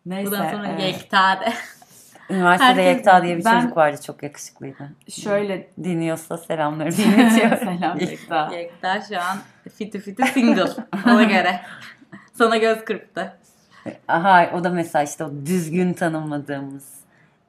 [0.06, 0.30] Neyse.
[0.30, 1.52] Bundan sonra e, Yekta de.
[2.30, 4.90] Üniversitede Herkes- Yekta diye bir ben- çocuk vardı çok yakışıklıydı.
[5.10, 7.58] şöyle Dinliyorsa selamları dinletiyorum.
[7.78, 8.50] Selam Yekta.
[8.52, 9.38] Yekta şu an
[9.76, 10.70] fiti fiti single.
[11.06, 11.60] Ona göre.
[12.32, 13.32] Sana göz kırptı.
[14.08, 16.84] Aha o da mesela işte o düzgün tanımladığımız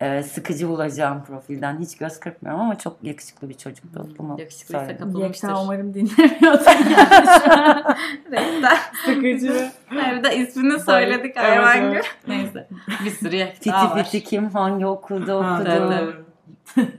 [0.01, 4.07] e, sıkıcı bulacağım profilden hiç göz kırpmıyorum ama çok yakışıklı bir çocuktu.
[4.17, 5.05] Bunu Yakışıklıysa söyledim.
[5.13, 5.47] kapılmıştır.
[5.47, 6.65] Yekta umarım dinlemiyordur
[8.31, 8.77] yani.
[9.05, 9.71] Sıkıcı.
[10.09, 12.03] Evde ismini söyledik Evet, hayvan evet.
[12.25, 12.33] gibi.
[12.37, 12.67] Neyse.
[13.05, 14.03] Bir sürü Fiti var.
[14.03, 15.69] fiti kim hangi okulda okudu.
[15.69, 16.01] evet,
[16.77, 16.87] evet.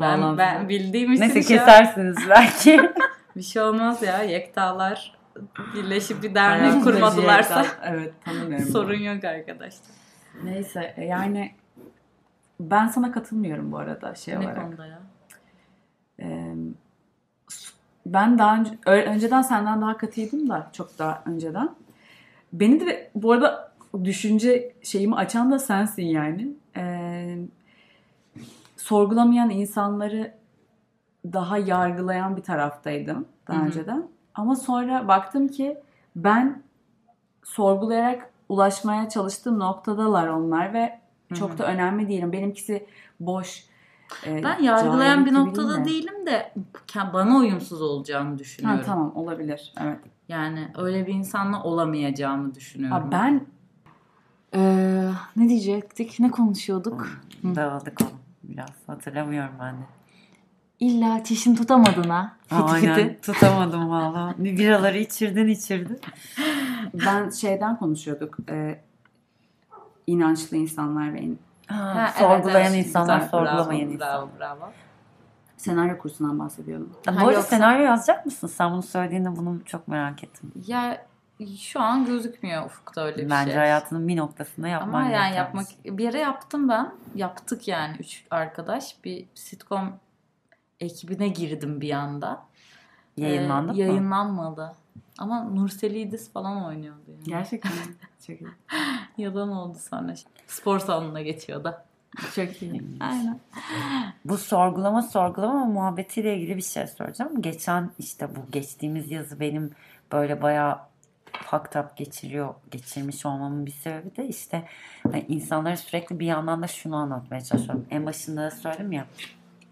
[0.00, 2.80] Ben, ben bildiğim için Neyse an- kesersiniz belki.
[3.36, 4.22] bir şey olmaz ya.
[4.22, 5.16] Yektalar
[5.74, 8.66] birleşip bir dernek kurmadılarsa Evet tanımıyorum.
[8.66, 9.86] sorun yok arkadaşlar.
[10.44, 11.52] Neyse e, yani
[12.60, 14.62] ben sana katılmıyorum bu arada şey Ne olarak.
[14.62, 14.98] konuda ya?
[16.20, 16.54] Ee,
[18.06, 21.70] ben daha önce, önceden senden daha katıydım da çok daha önceden.
[22.52, 23.72] Beni de bu arada
[24.04, 26.48] düşünce şeyimi açan da sensin yani.
[26.76, 27.38] Ee,
[28.76, 30.34] sorgulamayan insanları
[31.32, 33.66] daha yargılayan bir taraftaydım daha Hı hı.
[33.66, 34.08] önceden.
[34.34, 35.78] Ama sonra baktım ki
[36.16, 36.62] ben
[37.44, 41.00] sorgulayarak ulaşmaya çalıştığım noktadalar onlar ve
[41.34, 42.32] çok da önemli değilim.
[42.32, 42.86] Benimkisi
[43.20, 43.64] boş.
[44.26, 45.84] e, Ben yargılayan bir noktada de.
[45.84, 46.52] değilim de
[47.12, 48.80] bana uyumsuz olacağını düşünüyorum.
[48.80, 49.72] Ha, tamam olabilir.
[49.80, 49.98] Evet.
[50.28, 52.96] Yani öyle bir insanla olamayacağımı düşünüyorum.
[53.02, 53.46] Ha, ben
[54.54, 56.20] Ee, ne diyecektik?
[56.20, 57.08] Ne konuşuyorduk?
[57.44, 58.10] Dağıldık oğlum
[58.42, 59.80] biraz hatırlamıyorum ben de.
[60.80, 62.36] İlla çişini tutamadın ha.
[62.42, 63.20] Fiti Aynen fiti.
[63.32, 64.34] tutamadım valla.
[64.38, 66.00] Bir biraları içirdin içirdin.
[67.06, 68.36] Ben şeyden konuşuyorduk.
[68.50, 68.80] Ee,
[70.06, 72.86] inançlı insanlar ve in- Ha, sorgulayan evet, evet.
[72.86, 74.18] insanlar, Güzel, sorgulamayan bravo, insanlar.
[74.38, 74.72] Bravo, bravo.
[75.56, 76.92] senaryo kursundan bahsediyordum.
[77.06, 78.46] Bu Ha, arada yoksa- senaryo yazacak mısın?
[78.46, 80.52] Sen bunu söylediğinde bunu çok merak ettim.
[80.66, 81.06] Ya
[81.60, 83.58] şu an gözükmüyor ufukta öyle bir Bence şey.
[83.58, 85.98] hayatının bir noktasında yapman Ama yani gereken yapmak bir şey.
[85.98, 86.92] bir yere yaptım ben.
[87.14, 89.04] Yaptık yani üç arkadaş.
[89.04, 89.92] Bir sitcom
[90.80, 92.42] ekibine girdim bir anda.
[93.16, 93.78] Yayınlandı Ee, mı?
[93.80, 94.72] Yayınlanmadı.
[95.18, 97.24] Ama Nursel İdiz falan oynuyordu yani.
[97.24, 97.72] Gerçekten
[98.26, 98.50] çok iyi.
[99.18, 100.14] Yalan oldu sonra.
[100.46, 101.86] Spor salonuna geçiyor da.
[102.34, 102.82] Çok iyi.
[103.00, 103.40] Aynen.
[104.24, 107.42] Bu sorgulama sorgulama muhabbetiyle ilgili bir şey soracağım.
[107.42, 109.70] Geçen işte bu geçtiğimiz yazı benim
[110.12, 110.78] böyle bayağı
[111.32, 114.64] fucked up geçiriyor, geçirmiş olmamın bir sebebi de işte
[115.02, 117.86] hani insanlara sürekli bir yandan da şunu anlatmaya çalışıyorum.
[117.90, 119.06] En başında da söyledim ya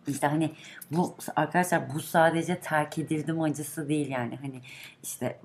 [0.08, 0.50] işte hani
[0.90, 4.60] bu arkadaşlar bu sadece terk edildim acısı değil yani hani
[5.02, 5.38] işte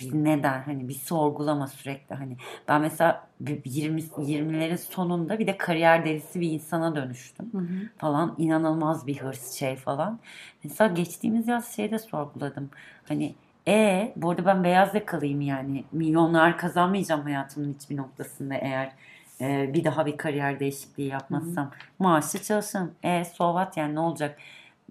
[0.00, 2.36] bir neden hani bir sorgulama sürekli hani
[2.68, 7.88] ben mesela bir 20 20'lerin sonunda bir de kariyer delisi bir insana dönüştüm Hı hı.
[7.98, 10.18] falan inanılmaz bir hırs şey falan.
[10.64, 12.70] Mesela geçtiğimiz yaz şeyde sorguladım.
[13.08, 13.34] Hani
[13.68, 15.84] e bu arada ben beyaz yakalıyım yani.
[15.92, 18.92] Milyonlar kazanmayacağım hayatımın hiçbir noktasında eğer
[19.40, 21.70] e, bir daha bir kariyer değişikliği yapmazsam.
[21.98, 22.94] Maaşlı çalışırım.
[23.02, 24.38] E so what yani ne olacak?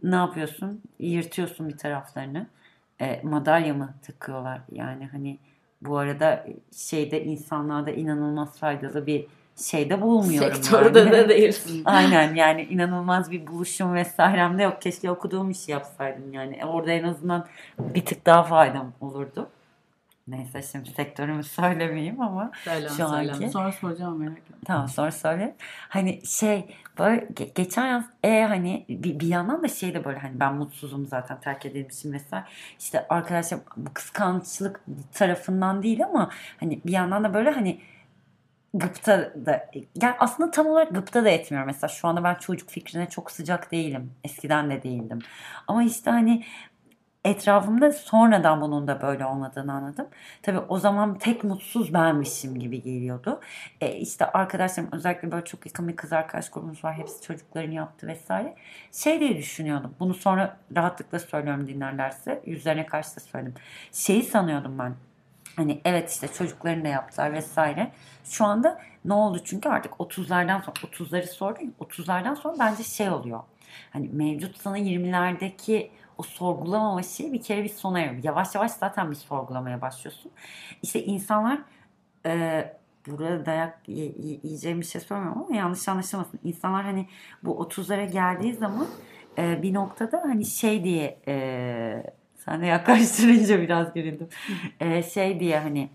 [0.04, 0.82] Ne yapıyorsun?
[1.00, 2.48] Yırtıyorsun bir taraflarını.
[3.02, 4.62] E, madalya mı takıyorlar?
[4.72, 5.38] Yani hani
[5.82, 10.56] bu arada şeyde insanlarda inanılmaz faydalı bir şeyde bulmuyorum.
[10.64, 11.12] Sektörde yani.
[11.12, 11.82] de değilsin.
[11.86, 14.82] Aynen yani inanılmaz bir buluşum vesairem de yok.
[14.82, 16.66] Keşke okuduğum işi yapsaydım yani.
[16.66, 17.48] Orada en azından
[17.80, 19.50] bir tık daha faydam olurdu.
[20.30, 23.50] Neyse şimdi sektörümü söylemeyeyim ama Söyleme, Şu anki- söyleme.
[23.52, 24.56] Sonra soracağım merak etme.
[24.66, 25.56] tamam sonra söyle.
[25.90, 30.20] Hani şey böyle ge- geçen yaz e hani bir, bir yandan da şey de böyle
[30.20, 32.46] hani ben mutsuzum zaten terk edilmişim vesaire.
[32.80, 34.82] İşte arkadaşlar bu kıskançlık
[35.14, 37.82] tarafından değil ama hani bir yandan da böyle hani
[38.74, 43.10] gıpta da yani aslında tam olarak gıpta da etmiyorum mesela şu anda ben çocuk fikrine
[43.10, 45.20] çok sıcak değilim eskiden de değildim
[45.68, 46.44] ama işte hani
[47.30, 50.08] etrafımda sonradan bunun da böyle olmadığını anladım.
[50.44, 53.40] Tabii o zaman tek mutsuz benmişim gibi geliyordu.
[53.82, 56.94] E işte arkadaşlarım özellikle böyle çok yakın bir kız arkadaş grubumuz var.
[56.94, 58.56] Hepsi çocuklarını yaptı vesaire.
[58.92, 59.96] Şey diye düşünüyordum.
[60.00, 62.42] Bunu sonra rahatlıkla söylüyorum dinlerlerse.
[62.46, 63.54] Yüzlerine karşı da söyledim.
[63.92, 64.94] Şeyi sanıyordum ben.
[65.56, 67.92] Hani evet işte çocuklarını da yaptılar vesaire.
[68.24, 69.42] Şu anda ne oldu?
[69.44, 71.66] Çünkü artık 30'lardan sonra 30'ları sordum.
[71.66, 73.40] ya, 30'lardan sonra bence şey oluyor.
[73.94, 78.24] Hani mevcut sana 20'lerdeki o sorgulamama şeyi bir kere bir sona eriyor.
[78.24, 80.32] Yavaş yavaş zaten bir sorgulamaya başlıyorsun.
[80.84, 81.60] İşte insanlar
[82.26, 82.66] e,
[83.08, 86.40] burada dayak yiyeceğim bir şey söylemiyorum ama yanlış anlaşılmasın.
[86.44, 87.08] İnsanlar hani
[87.44, 88.88] bu 30'lara geldiği zaman
[89.38, 92.04] e, bir noktada hani şey diye e,
[92.46, 94.30] sen de yaklaştırınca biraz gerildim.
[94.80, 95.90] E, şey diye hani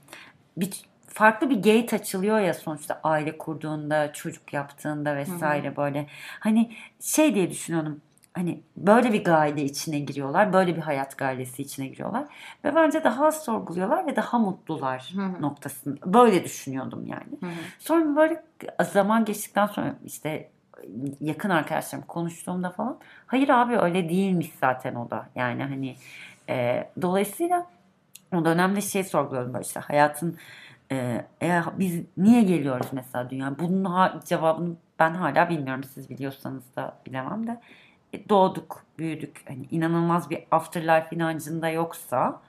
[0.56, 0.70] bir
[1.06, 6.06] farklı bir gate açılıyor ya sonuçta aile kurduğunda, çocuk yaptığında vesaire böyle.
[6.40, 8.00] Hani şey diye düşünüyorum.
[8.35, 10.52] Hani böyle bir gaile içine giriyorlar.
[10.52, 12.25] Böyle bir hayat gailesi içine giriyorlar.
[12.65, 15.42] Ve bence daha az sorguluyorlar ve daha mutlular Hı hı.
[15.42, 16.15] noktasında.
[16.15, 17.40] Böyle düşünüyordum yani.
[17.40, 17.50] Hı hı.
[17.79, 18.42] Sonra böyle
[18.92, 20.50] zaman geçtikten sonra işte
[21.21, 25.27] yakın arkadaşlarım konuştuğumda falan hayır abi öyle değilmiş zaten o da.
[25.35, 25.96] Yani hani
[26.48, 27.67] e, dolayısıyla
[28.35, 30.37] o dönemde şey sorguluyordum böyle işte hayatın
[30.92, 33.58] e, eğer biz niye geliyoruz mesela dünya?
[33.58, 35.85] Bunun ha- cevabını ben hala bilmiyorum.
[35.85, 37.61] Siz biliyorsanız da bilemem de.
[38.15, 39.44] E, doğduk, büyüdük.
[39.48, 42.40] Hani inanılmaz bir afterlife inancında yoksa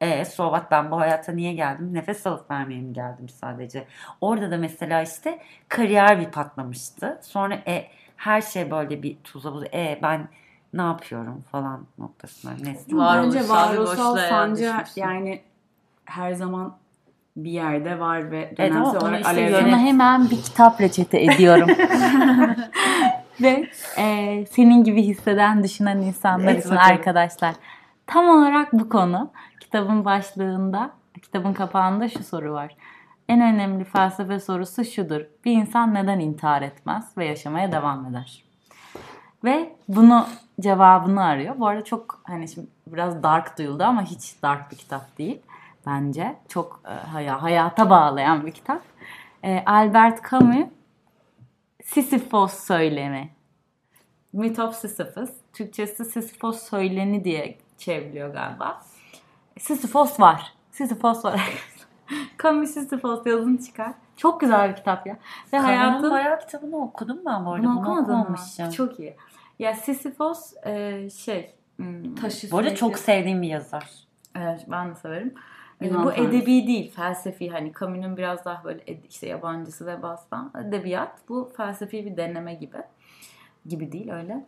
[0.00, 1.94] e, so what ben bu hayata niye geldim?
[1.94, 3.86] Nefes alıp vermeye mi geldim sadece?
[4.20, 5.38] Orada da mesela işte
[5.68, 7.18] kariyer bir patlamıştı.
[7.22, 7.86] Sonra e,
[8.16, 9.66] her şey böyle bir tuza buza.
[9.66, 10.28] E ben
[10.74, 12.52] ne yapıyorum falan noktasına.
[12.62, 12.96] Neyse.
[12.96, 15.42] Varoluşsal Bence varoluşsal sancı yani
[16.04, 16.76] her zaman
[17.36, 21.68] bir yerde var ve ama dönemsel onu olarak işte Sana hemen bir kitap reçete ediyorum.
[23.42, 23.68] Ve
[23.98, 26.92] e, senin gibi hisseden, düşünen insanlar Evet, için bakalım.
[26.92, 27.54] arkadaşlar.
[28.06, 29.30] Tam olarak bu konu.
[29.60, 30.90] Kitabın başlığında,
[31.22, 32.76] kitabın kapağında şu soru var.
[33.28, 35.20] En önemli felsefe sorusu şudur.
[35.44, 38.44] Bir insan neden intihar etmez ve yaşamaya devam eder?
[39.44, 40.26] Ve bunu
[40.60, 41.54] cevabını arıyor.
[41.58, 45.40] Bu arada çok hani şimdi biraz dark duyuldu ama hiç dark bir kitap değil.
[45.86, 48.80] Bence çok e, haya- hayata bağlayan bir kitap.
[49.44, 50.66] E, Albert Camus
[51.84, 53.30] Sisyphos söylemi.
[54.32, 55.30] Myth of Sisyphus.
[55.52, 58.82] Türkçesi Sisyphos söyleni diye çevriliyor galiba.
[59.58, 60.54] Sisyphos var.
[60.70, 61.40] Sisyphos var.
[62.42, 63.92] Camus Sisyphos yazın çıkar.
[64.16, 65.18] Çok güzel bir kitap ya.
[65.52, 67.66] Ve Hayatın hayatın bayağı kitabını okudum ben bu arada.
[67.66, 68.70] bunu okumamışım.
[68.70, 69.16] Çok iyi.
[69.58, 73.90] Ya Sisyphos e, şey hmm, taşı Bu arada çok sevdiğim bir yazar.
[74.36, 75.34] Evet ben de severim.
[75.80, 76.36] Yunan bu tanrısı.
[76.36, 77.50] edebi değil, felsefi.
[77.50, 81.28] Hani Camus'un biraz daha böyle ed- işte yabancısı ve bastan edebiyat.
[81.28, 82.76] Bu felsefi bir deneme gibi.
[83.66, 84.46] Gibi değil öyle.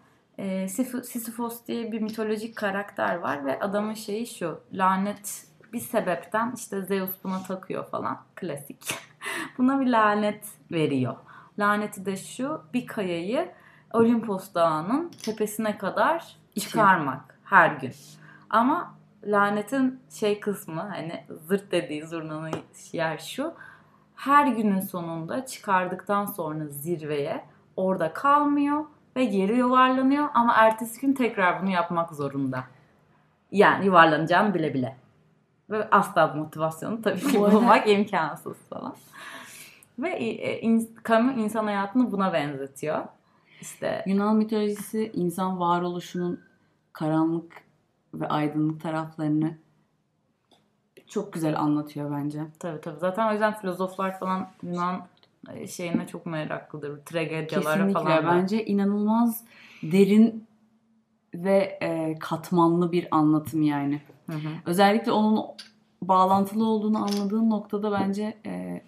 [0.69, 4.61] Sif- Sisyphos diye bir mitolojik karakter var ve adamın şeyi şu.
[4.73, 8.19] Lanet bir sebepten işte Zeus buna takıyor falan.
[8.37, 8.95] Klasik.
[9.59, 11.17] buna bir lanet veriyor.
[11.59, 12.61] Laneti de şu.
[12.75, 13.51] Bir kayayı
[13.93, 17.93] Olimpos Dağı'nın tepesine kadar çıkarmak her gün.
[18.51, 22.53] Ama lanetin şey kısmı hani zırt dediği zurnanın
[22.93, 23.55] yer şu.
[24.17, 27.45] Her günün sonunda çıkardıktan sonra zirveye
[27.77, 28.85] orada kalmıyor
[29.17, 32.65] ve geri yuvarlanıyor ama ertesi gün tekrar bunu yapmak zorunda.
[33.53, 34.97] Yani yuvarlanacağını bile bile.
[35.71, 38.95] Ve asla motivasyonu tabii ki bulmak imkansız falan.
[39.99, 43.05] Ve e, in, Camus insan hayatını buna benzetiyor.
[43.61, 46.41] İşte Yunan mitolojisi insan varoluşunun
[46.93, 47.53] karanlık
[48.15, 49.57] ve aydınlık taraflarını
[51.07, 52.43] çok güzel anlatıyor bence.
[52.59, 52.99] Tabii tabii.
[53.01, 55.07] Zaten o yüzden filozoflar falan Yunan
[55.55, 57.05] e, şeyine çok meraklıdır.
[57.05, 57.93] Tragedyalara Kesinlikle.
[57.93, 58.25] falan.
[58.25, 58.29] da.
[58.29, 59.45] Bence inanılmaz
[59.83, 60.47] derin
[61.35, 64.01] ve e, katmanlı bir anlatım yani.
[64.27, 64.49] Hı hı.
[64.67, 65.45] Özellikle onun
[66.03, 68.83] bağlantılı olduğunu anladığın noktada bence e,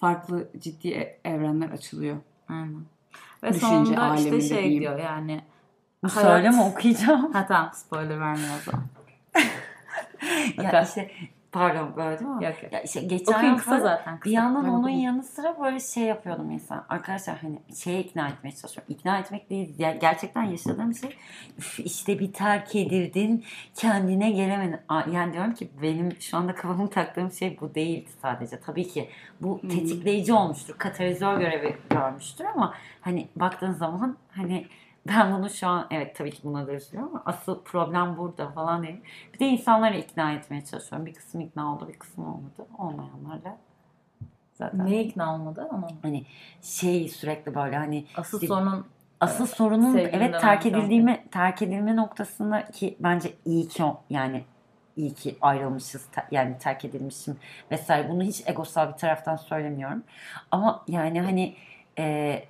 [0.00, 2.16] farklı ciddi e- evrenler açılıyor.
[2.48, 2.82] Aynen.
[3.42, 4.80] Ve Düşünce sonunda işte şey diyeyim.
[4.82, 5.40] diyor yani.
[6.06, 7.32] Hayat- söyleme okuyacağım.
[7.32, 8.84] Ha tamam spoiler vermiyor o zaman.
[10.72, 11.10] ya işte
[11.52, 12.44] pardon böyle değil mi?
[12.44, 12.72] Yok yok.
[12.72, 14.14] Ya işte geçen Okuyun kısa zaten.
[14.16, 14.34] bir Kısa.
[14.34, 14.98] yandan Ben onun okudum.
[14.98, 16.84] yanı sıra böyle şey yapıyordum insan.
[16.88, 18.94] Arkadaşlar hani şeye ikna etmeye çalışıyorum.
[18.94, 19.74] İkna etmek değil.
[19.78, 21.16] ya- gerçekten yaşadığım şey
[21.58, 23.44] "Üf, işte bir terk edildin
[23.74, 24.76] kendine gelemedin.
[25.12, 28.60] Yani diyorum ki benim şu anda kafamı taktığım şey bu değildi sadece.
[28.60, 29.08] Tabii ki
[29.40, 30.74] bu tetikleyici olmuştur.
[30.78, 34.66] Katalizör görevi görmüştür ama hani baktığın zaman hani
[35.06, 38.82] ben bunu şu an evet tabii ki buna da üzülüyorum ama asıl problem burada falan
[38.82, 39.00] değil.
[39.34, 41.06] Bir de insanları ikna etmeye çalışıyorum.
[41.06, 42.66] Bir kısmı ikna oldu, bir kısmı olmadı.
[42.78, 43.56] Olmayanlarla
[44.54, 46.26] zaten Neye ikna olmadı ama hani
[46.62, 48.86] şey sürekli böyle hani asıl İşte- sorunun
[49.20, 54.44] asıl sorunun sevgilinden evet terk edildiğimi terk edilme noktasında ki bence iyi ki o- yani
[54.96, 57.36] iyi ki ayrılmışız yani terk edilmişim
[57.70, 60.02] vesaire bunu hiç egosal bir taraftan söylemiyorum
[60.50, 61.56] ama yani hani
[61.98, 62.44] e,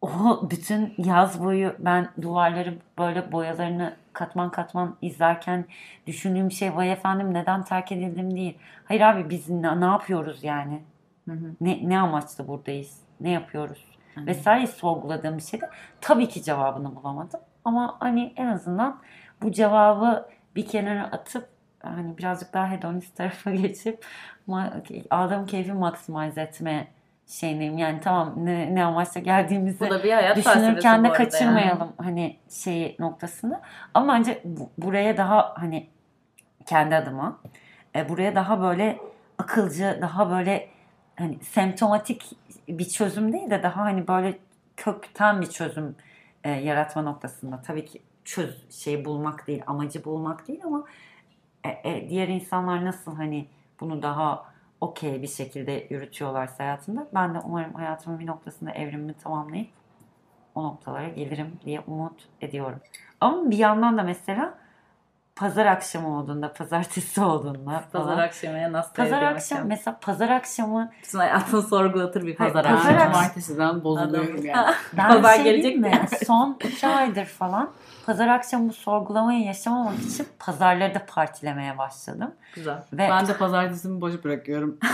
[0.00, 5.64] o bütün yaz boyu ben duvarları böyle boyalarını katman katman izlerken
[6.06, 8.58] düşündüğüm şey vay efendim neden terk edildim değil.
[8.84, 10.82] Hayır abi biz ne, ne yapıyoruz yani?
[11.28, 11.54] Hı hı.
[11.60, 12.98] Ne, ne amaçla buradayız?
[13.20, 13.84] Ne yapıyoruz?
[14.14, 14.26] Hı hı.
[14.26, 15.70] Vesaire sorguladığım bir şeyde
[16.00, 17.40] tabii ki cevabını bulamadım.
[17.64, 19.00] Ama hani en azından
[19.42, 21.48] bu cevabı bir kenara atıp
[21.82, 24.06] hani birazcık daha hedonist tarafa geçip
[25.10, 26.88] aldığım keyfi maksimize etme
[27.30, 27.78] şeyindeyim.
[27.78, 32.96] Yani tamam ne, ne amaçla geldiğimizi Bu da bir hayat düşünürken de kaçırmayalım hani şeyi
[32.98, 33.60] noktasını.
[33.94, 35.86] Ama bence bu- buraya daha hani
[36.66, 37.38] kendi adıma
[37.96, 38.98] e, buraya daha böyle
[39.38, 40.68] akılcı, daha böyle
[41.16, 42.30] hani semptomatik
[42.68, 44.38] bir çözüm değil de daha hani böyle
[44.76, 45.96] kökten bir çözüm
[46.44, 50.84] e, yaratma noktasında tabii ki çöz şey bulmak değil, amacı bulmak değil ama
[51.64, 53.46] e, e, diğer insanlar nasıl hani
[53.80, 54.49] bunu daha
[54.80, 59.68] okey bir şekilde yürütüyorlarsa hayatında ben de umarım hayatımın bir noktasında evrimimi tamamlayıp
[60.54, 62.80] o noktalara gelirim diye umut ediyorum.
[63.20, 64.58] Ama bir yandan da mesela
[65.40, 68.18] pazar akşamı olduğunda, pazartesi olduğunda Pazar falan.
[68.18, 69.68] akşamına nasıl Pazar evrilmek akşam lazım?
[69.68, 72.96] mesela pazar akşamı Bütün hayatını sorgulatır bir Hayır, pazar pazar akşamı.
[72.96, 74.74] akşamı- Cumartesiden bozuluyorum yani.
[74.96, 76.00] ben Pazar şey gelecek mi?
[76.26, 77.70] Son iki aydır falan
[78.06, 82.34] pazar akşamı bu sorgulamayı yaşamamak için pazarları da partilemeye başladım.
[82.54, 82.78] Güzel.
[82.92, 84.78] Ve Ben de pazartesimi boş bırakıyorum.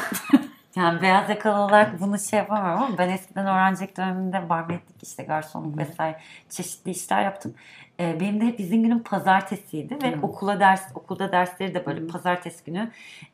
[0.77, 5.79] Yani beyaz yakalı olarak bunu şey yapamıyorum ama ben eskiden öğrencilik döneminde barmaidlik işte garsonluk
[5.79, 6.21] vesaire
[6.51, 7.55] çeşitli işler yaptım.
[8.01, 10.23] Ee, benim de hep izin günüm pazartesiydi ve Hı.
[10.23, 12.07] okula ders okulda dersleri de böyle Hı.
[12.07, 12.91] pazartesi günü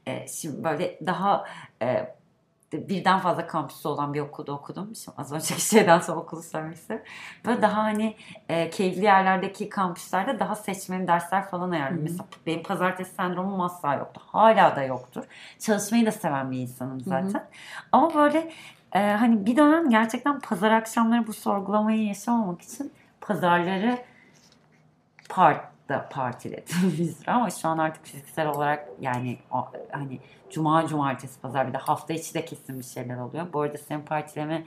[0.07, 1.45] e, şimdi böyle daha
[1.83, 2.15] e,
[2.73, 4.97] birden fazla kampüsü olan bir okulda okudum.
[4.97, 7.03] Şimdi az önceki şeyden sonra okulu söylemek istedim.
[7.47, 8.17] Böyle daha hani
[8.49, 12.03] e, keyifli yerlerdeki kampüslerde daha seçmeli dersler falan ayarladım.
[12.03, 14.21] Mesela benim pazartesi sendromum asla yoktu.
[14.27, 15.25] Hala da yoktur.
[15.59, 17.45] Çalışmayı da seven bir insanım zaten.
[17.93, 18.53] Ama böyle
[18.93, 23.99] e, hani bir dönem gerçekten pazar akşamları bu sorgulamayı yaşamamak için pazarları
[25.33, 30.21] parkta partiledim bir süre ama şu an artık fiziksel olarak yani o, hani
[30.51, 33.47] cuma cumartesi pazar bir de hafta içi de kesin bir şeyler oluyor.
[33.53, 34.65] Bu arada senin partileme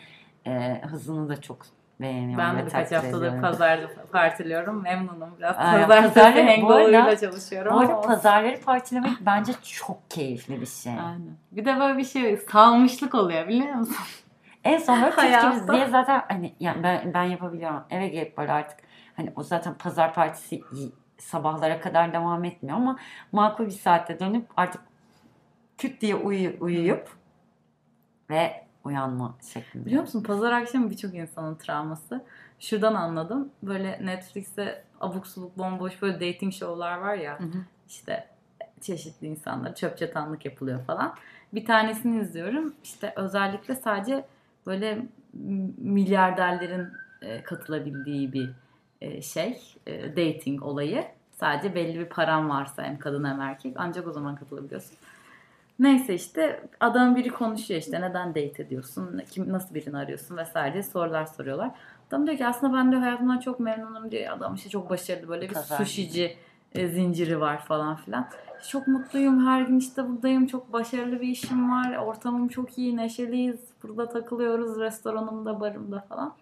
[0.48, 1.58] e, hızını da çok
[2.02, 2.38] beğeniyorum.
[2.38, 4.84] Ben de birkaç haftadır pazarda partiliyorum.
[4.84, 5.30] Memnunum.
[5.40, 7.74] Biraz pazartesi hangover'ıyla çalışıyorum.
[7.74, 10.94] Bu arada pazarları partilemek bence çok keyifli bir şey.
[10.94, 11.38] Aynen.
[11.52, 13.96] Bir de böyle bir şey salmışlık oluyor biliyor musun?
[14.64, 15.40] En son böyle.
[15.40, 17.84] Türk diye zaten hani yani ben ben yapabiliyorum.
[17.90, 18.85] Eve gelip böyle artık
[19.16, 20.62] hani o zaten pazar partisi
[21.18, 23.00] sabahlara kadar devam etmiyor ama
[23.32, 24.82] makul bir saatte dönüp artık
[25.78, 27.10] küt diye uyu, uyuyup
[28.30, 29.86] ve uyanma şeklinde.
[29.86, 32.24] Biliyor musun pazar akşamı birçok insanın travması.
[32.60, 33.50] Şuradan anladım.
[33.64, 37.40] Böyle Netflix'te abuk subuk bomboş böyle dating show'lar var ya.
[37.40, 37.58] Hı hı.
[37.88, 38.28] işte
[38.82, 41.16] çeşitli insanlar çöp çatanlık yapılıyor falan.
[41.54, 42.74] Bir tanesini izliyorum.
[42.84, 44.26] İşte özellikle sadece
[44.66, 45.06] böyle
[45.78, 46.88] milyarderlerin
[47.22, 48.52] e, katılabildiği bir
[49.22, 49.62] şey.
[49.88, 51.06] e, dating olayı.
[51.32, 54.98] Sadece belli bir paran varsa hem kadın hem erkek ancak o zaman katılabiliyorsun.
[55.80, 60.84] Neyse işte adam biri konuşuyor işte neden date ediyorsun, kim nasıl birini arıyorsun vesaire diye
[60.84, 61.72] sorular soruyorlar.
[62.08, 64.38] Adam diyor ki aslında ben de hayatımdan çok memnunum diyor.
[64.38, 65.84] Adam işte çok başarılı böyle bir Kazandı.
[65.84, 66.38] sushici
[66.76, 68.30] e, zinciri var falan filan.
[68.70, 73.60] Çok mutluyum her gün işte buradayım çok başarılı bir işim var ortamım çok iyi neşeliyiz
[73.84, 76.36] burada takılıyoruz restoranımda barımda falan.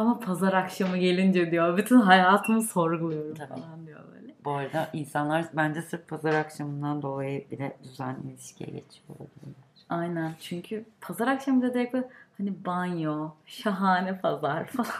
[0.00, 3.48] Ama pazar akşamı gelince diyor bütün hayatımı sorguluyorum Tabii.
[3.48, 4.34] falan diyor böyle.
[4.44, 9.64] Bu arada insanlar bence sırf pazar akşamından dolayı bile düzenli ilişkiye geçiyor olabilirler.
[9.88, 14.90] Aynen çünkü pazar akşamı da direkt böyle hani banyo, şahane pazar falan.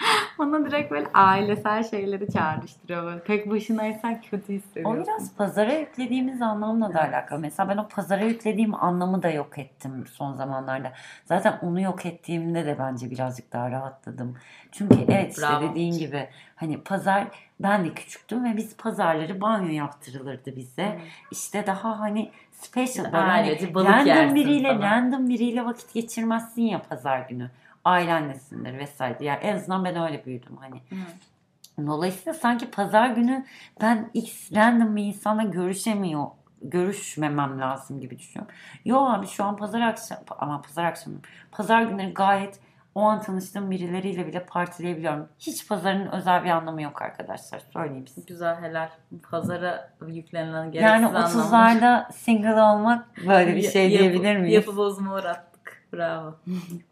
[0.38, 3.24] Bana direkt böyle ailesel şeyleri çağrıştırıyor böyle.
[3.24, 5.02] Tek başınaysan kötü O hissediyorsun.
[5.02, 7.40] biraz pazara yüklediğimiz anlamla da alakalı.
[7.40, 10.92] Mesela ben o pazara yüklediğim anlamı da yok ettim son zamanlarda.
[11.24, 14.36] Zaten onu yok ettiğimde de bence birazcık daha rahatladım.
[14.72, 15.70] Çünkü evet işte Bravo.
[15.70, 17.26] dediğin gibi hani pazar
[17.60, 20.98] ben de küçüktüm ve biz pazarları banyo yaptırılırdı bize.
[21.30, 24.82] İşte daha hani special böyle hani random biriyle falan.
[24.82, 27.50] random biriyle vakit geçirmezsin ya pazar günü.
[27.84, 29.24] Ailenlesindir vesaire.
[29.24, 30.76] Yani en azından ben öyle büyüdüm hani.
[30.76, 31.86] Hı.
[31.86, 33.46] Dolayısıyla sanki pazar günü
[33.80, 36.26] ben X random bir insanla görüşemiyor
[36.62, 38.54] görüşmemem lazım gibi düşünüyorum.
[38.84, 41.16] Yo abi şu an pazar akşam ama pazar akşamı
[41.52, 42.60] pazar günleri gayet
[42.94, 45.28] o an tanıştığım birileriyle bile partileyebiliyorum.
[45.38, 47.62] Hiç pazarın özel bir anlamı yok arkadaşlar.
[47.72, 48.26] Söyleyeyim size.
[48.26, 48.88] Güzel helal.
[49.30, 51.30] Pazara yüklenilen gereksiz Yani anlamlar.
[51.30, 54.54] 30'larda single olmak böyle bir şey diyebilir miyiz?
[54.54, 55.88] Yapı bozuma uğrattık.
[55.92, 56.34] Bravo.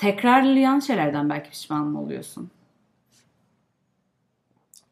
[0.00, 2.50] Tekrarlayan şeylerden belki pişman mı oluyorsun?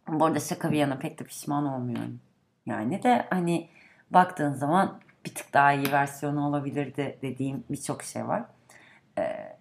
[0.08, 2.20] Bu arada şaka bir yana pek de pişman olmuyorum.
[2.66, 3.68] Yani de hani
[4.10, 8.42] baktığın zaman bir tık daha iyi versiyonu olabilirdi dediğim birçok şey var.
[9.18, 9.56] Ee,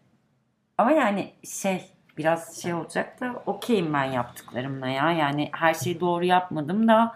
[0.78, 5.12] ama yani şey biraz şey olacak da okeyim ben yaptıklarımla ya.
[5.12, 7.16] Yani her şeyi doğru yapmadım da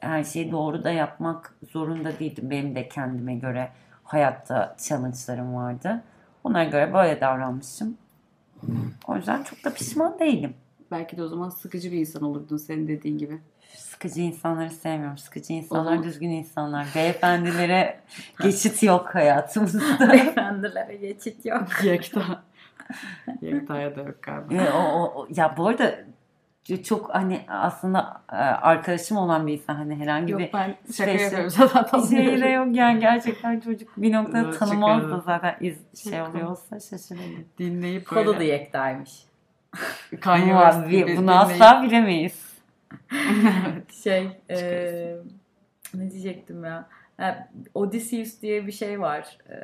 [0.00, 2.50] her şeyi doğru da yapmak zorunda değildim.
[2.50, 3.70] Benim de kendime göre
[4.02, 6.02] hayatta challenge'larım vardı.
[6.44, 7.96] Ona göre böyle davranmışım.
[9.08, 10.54] O yüzden çok da pişman değilim.
[10.90, 13.38] Belki de o zaman sıkıcı bir insan olurdun senin dediğin gibi.
[13.76, 15.18] Sıkıcı insanları sevmiyorum.
[15.18, 16.86] Sıkıcı insanlar zaman- düzgün insanlar.
[16.94, 18.00] Beyefendilere
[18.42, 20.10] geçit yok hayatımızda.
[20.12, 21.68] Beyefendilere geçit yok.
[21.84, 22.42] Yekta.
[23.40, 24.54] Yekta'ya da yok galiba.
[24.54, 25.94] Ya, o, o- o- ya bu arada
[26.84, 31.20] çok hani aslında e, arkadaşım olan bir insan hani herhangi Yok bir ben şaka Şey-
[31.22, 36.12] yapıyorum zaten şey de yok yani gerçekten çocuk bir noktada tanımaz da zaten iz, şey
[36.12, 36.30] Şaka.
[36.30, 37.44] oluyor olsa şaşırırım.
[37.58, 39.24] Dinleyip Kodu da böyle yektaymış.
[40.20, 42.54] Kanye West bi- gibi bunu dinleyip- asla bilemeyiz.
[44.02, 44.56] Şey, e,
[45.94, 46.86] ne diyecektim ya?
[47.16, 49.38] Ha, Odysseus diye bir şey var.
[49.50, 49.54] E,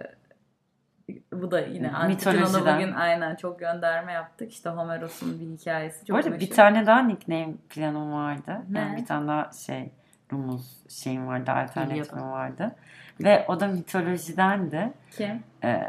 [1.33, 2.75] bu da yine Mitolojiden.
[2.77, 4.53] bugün aynen çok gönderme yaptık.
[4.53, 6.41] İşte Homeros'un bir hikayesi çok Bu arada meşhur.
[6.51, 8.57] bir tane daha nickname planım vardı.
[8.71, 8.79] Ne?
[8.79, 9.91] Yani bir tane daha şey
[10.33, 12.77] rumuz şeyim vardı, alternatifim vardı.
[13.21, 14.93] Ve o da mitolojidendi.
[15.11, 15.43] Kim?
[15.65, 15.83] Ee,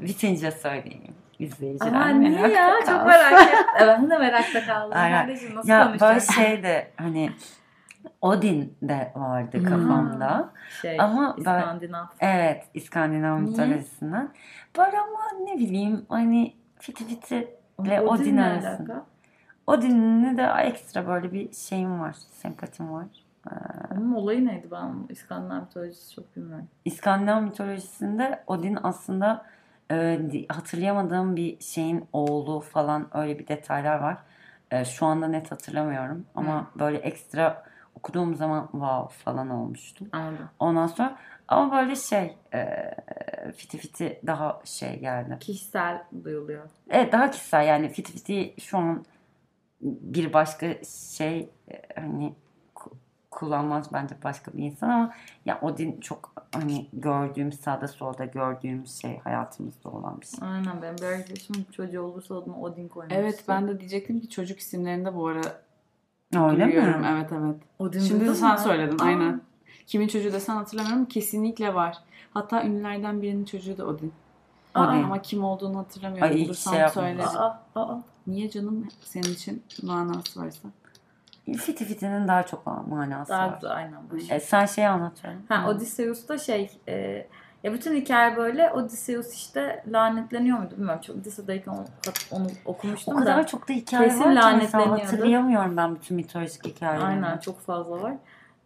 [0.00, 1.92] bitince söyleyeyim izleyiciler.
[1.92, 2.68] Ama niye ya?
[2.78, 3.06] Çok kalsın.
[3.06, 3.58] merak ettim.
[3.80, 4.98] Ben de merakta kaldım.
[4.98, 5.18] Aynen.
[5.26, 6.30] Kardeşim nasıl Ya böyle konuşacağız?
[6.34, 7.30] şey de hani
[8.20, 9.64] Odin de vardı Hmm.
[9.64, 10.50] kafamda.
[10.82, 12.04] Şey, Ama ben- İskandinav.
[12.20, 14.28] Evet İskandinav mitolojisinden.
[14.78, 17.48] Böyle ama ne bileyim hani fiti fiti
[17.84, 19.04] ile Odin Odin arasında.
[19.66, 22.12] Odin'le de ekstra böyle bir şeyim var.
[22.30, 23.06] Sempatim var.
[23.92, 26.68] Onun olayı neydi ben İskandinav mitolojisi çok bilmiyorum.
[26.84, 29.46] İskandinav mitolojisinde Odin aslında
[29.90, 34.16] e, hatırlayamadığım bir şeyin oğlu falan öyle bir detaylar var.
[34.70, 37.62] E, şu anda net hatırlamıyorum ama böyle ekstra
[38.02, 40.08] okuduğum zaman wow falan olmuştum.
[40.12, 40.48] Anladım.
[40.58, 42.94] Ondan sonra ama böyle şey e,
[43.56, 45.36] fiti fiti daha şey geldi.
[45.40, 46.68] Kişisel duyuluyor.
[46.90, 49.04] Evet daha kişisel yani fiti fiti şu an
[49.80, 50.66] bir başka
[51.16, 52.34] şey e, hani
[52.74, 52.92] ku-
[53.30, 59.18] kullanmaz bence başka bir insan ama ya Odin çok hani gördüğüm sağda solda gördüğüm şey
[59.18, 60.48] hayatımızda olan bir şey.
[60.48, 64.58] Aynen benim bir arkadaşım çocuğu olursa adını Odin koymak Evet ben de diyecektim ki çocuk
[64.58, 65.61] isimlerinde bu ara
[66.36, 67.00] Öyle duyuyorum.
[67.00, 67.06] mi?
[67.12, 67.56] Evet evet.
[67.78, 68.58] Odin Şimdi de sen mu?
[68.58, 69.04] söyledin Aa.
[69.04, 69.40] aynen.
[69.86, 71.04] Kimin çocuğu desen hatırlamıyorum.
[71.04, 71.96] Kesinlikle var.
[72.34, 74.12] Hatta ünlülerden birinin çocuğu da Odin.
[74.74, 74.88] Aa.
[74.90, 75.02] Odin.
[75.02, 76.32] Ama kim olduğunu hatırlamıyorum.
[76.36, 77.24] Ay, Bulursam şey.
[77.24, 77.98] Aa, aa.
[78.26, 80.68] Niye canım senin için manası varsa?
[81.58, 83.54] Fiti fitinin daha çok manası Daha var.
[83.54, 84.34] güzel aynen bu.
[84.34, 85.40] E, sen şey anlatıyorum.
[85.48, 87.26] Ha Odysseus'ta şey e,
[87.64, 91.00] ya bütün hikaye böyle Odysseus işte lanetleniyor muydu bilmiyorum.
[91.06, 91.84] Çok lisedeyken onu,
[92.30, 93.46] onu O okumuştum kadar da.
[93.46, 95.02] çok da hikaye Kesin var ki lanetleniyordu.
[95.02, 97.04] hatırlayamıyorum ben bütün mitolojik hikayeleri.
[97.04, 98.12] Aynen çok fazla var.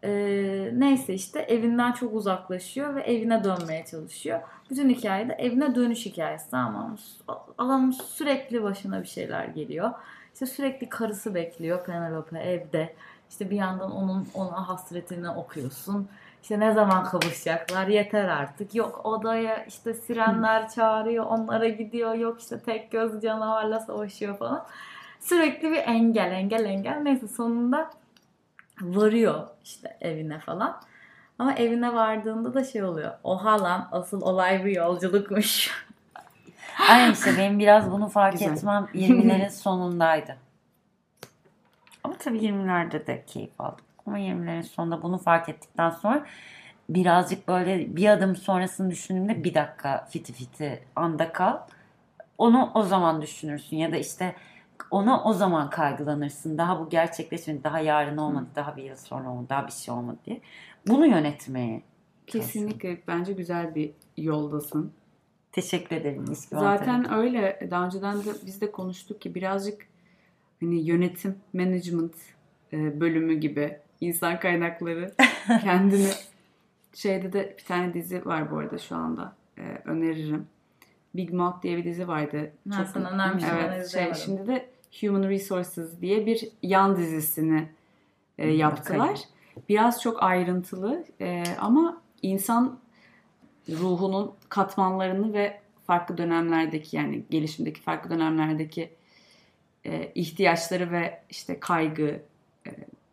[0.05, 4.41] Ee, neyse işte evinden çok uzaklaşıyor ve evine dönmeye çalışıyor.
[4.71, 6.97] Bütün hikayede evine dönüş hikayesi ama
[7.59, 9.91] adamın sürekli başına bir şeyler geliyor.
[10.33, 12.95] İşte sürekli karısı bekliyor Penelope evde.
[13.31, 16.09] İşte bir yandan onun ona hasretini okuyorsun.
[16.47, 18.75] İşte ne zaman kavuşacaklar yeter artık.
[18.75, 22.15] Yok odaya işte sirenler çağırıyor onlara gidiyor.
[22.15, 24.67] Yok işte tek göz canavarla savaşıyor falan.
[25.21, 26.97] Sürekli bir engel engel engel.
[27.03, 27.91] Neyse sonunda
[28.81, 30.81] varıyor işte evine falan.
[31.39, 33.13] Ama evine vardığında da şey oluyor.
[33.25, 35.71] Oha lan asıl olay bir yolculukmuş.
[36.91, 38.53] Aynen işte benim biraz bunu fark Güzel.
[38.53, 40.37] etmem 20'lerin sonundaydı.
[42.05, 43.86] Ama tabii 20'lerde de keyif aldım.
[44.07, 46.27] Ama 20'lerin sonunda bunu fark ettikten sonra
[46.89, 51.59] birazcık böyle bir adım sonrasını düşündüğümde bir dakika fiti fiti anda kal.
[52.39, 54.35] Onu o zaman düşünürsün ya da işte
[54.91, 56.59] ona o zaman kaygılanırsın.
[56.59, 60.19] Daha bu gerçekleşmedi, daha yarın olmadı, daha bir yıl sonra olmadı, daha bir şey olmadı
[60.27, 60.41] diye.
[60.89, 61.83] Bunu yönetmeye
[62.27, 64.93] Kesinlikle bence güzel bir yoldasın.
[65.53, 66.25] teşekkür ederim.
[66.35, 67.19] Zaten mantarı.
[67.19, 67.69] öyle.
[67.71, 69.87] Daha önceden de biz de konuştuk ki birazcık
[70.61, 72.15] hani yönetim, management
[72.73, 75.15] e, bölümü gibi insan kaynakları
[75.47, 76.11] kendini
[76.95, 79.37] şeyde de bir tane dizi var bu arada şu anda.
[79.59, 80.47] E, öneririm.
[81.15, 82.53] Big Mouth diye bir dizi vardı.
[82.71, 84.69] Ha, önermiştin, ben Evet, şey, şimdi de
[85.01, 87.69] Human Resources diye bir yan dizisini
[88.39, 89.21] e, yaptılar.
[89.69, 92.79] Biraz çok ayrıntılı e, ama insan
[93.69, 98.91] ruhunun katmanlarını ve farklı dönemlerdeki yani gelişimdeki farklı dönemlerdeki
[99.85, 102.21] e, ihtiyaçları ve işte kaygı,
[102.67, 102.71] e,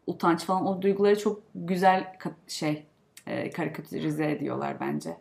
[0.08, 2.14] utanç falan o duyguları çok güzel
[2.48, 2.86] şey
[3.28, 5.18] e, karikatürize ediyorlar bence.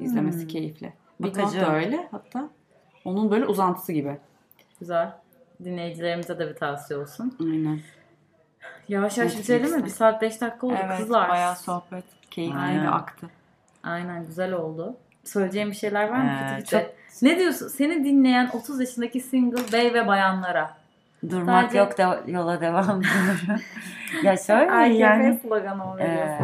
[0.00, 0.48] İzlemesi Hmm.
[0.48, 0.92] keyifli.
[1.20, 1.72] Big Mouth Bakacağım.
[1.72, 2.48] da öyle hatta.
[3.04, 4.16] Onun böyle uzantısı gibi.
[4.80, 5.12] Güzel.
[5.64, 7.36] Dinleyicilerimize de bir tavsiye olsun.
[7.40, 7.80] Aynen.
[8.88, 9.84] Yavaş yavaş bitirelim mi?
[9.84, 11.28] Bir saat beş dakika oldu kızlar.
[11.28, 13.30] bayağı sohbet keyifli aktı.
[13.82, 14.96] Aynen güzel oldu.
[15.24, 16.58] Söyleyeceğim bir şeyler var mı?
[16.60, 16.82] Ee, çok-
[17.22, 17.68] Ne diyorsun?
[17.68, 20.76] Seni dinleyen 30 yaşındaki single bey ve bayanlara.
[21.30, 23.62] Durmak Sadece- yok da yola devam diyorum.
[24.22, 26.38] ya şöyle AKP yani sloganı o eee,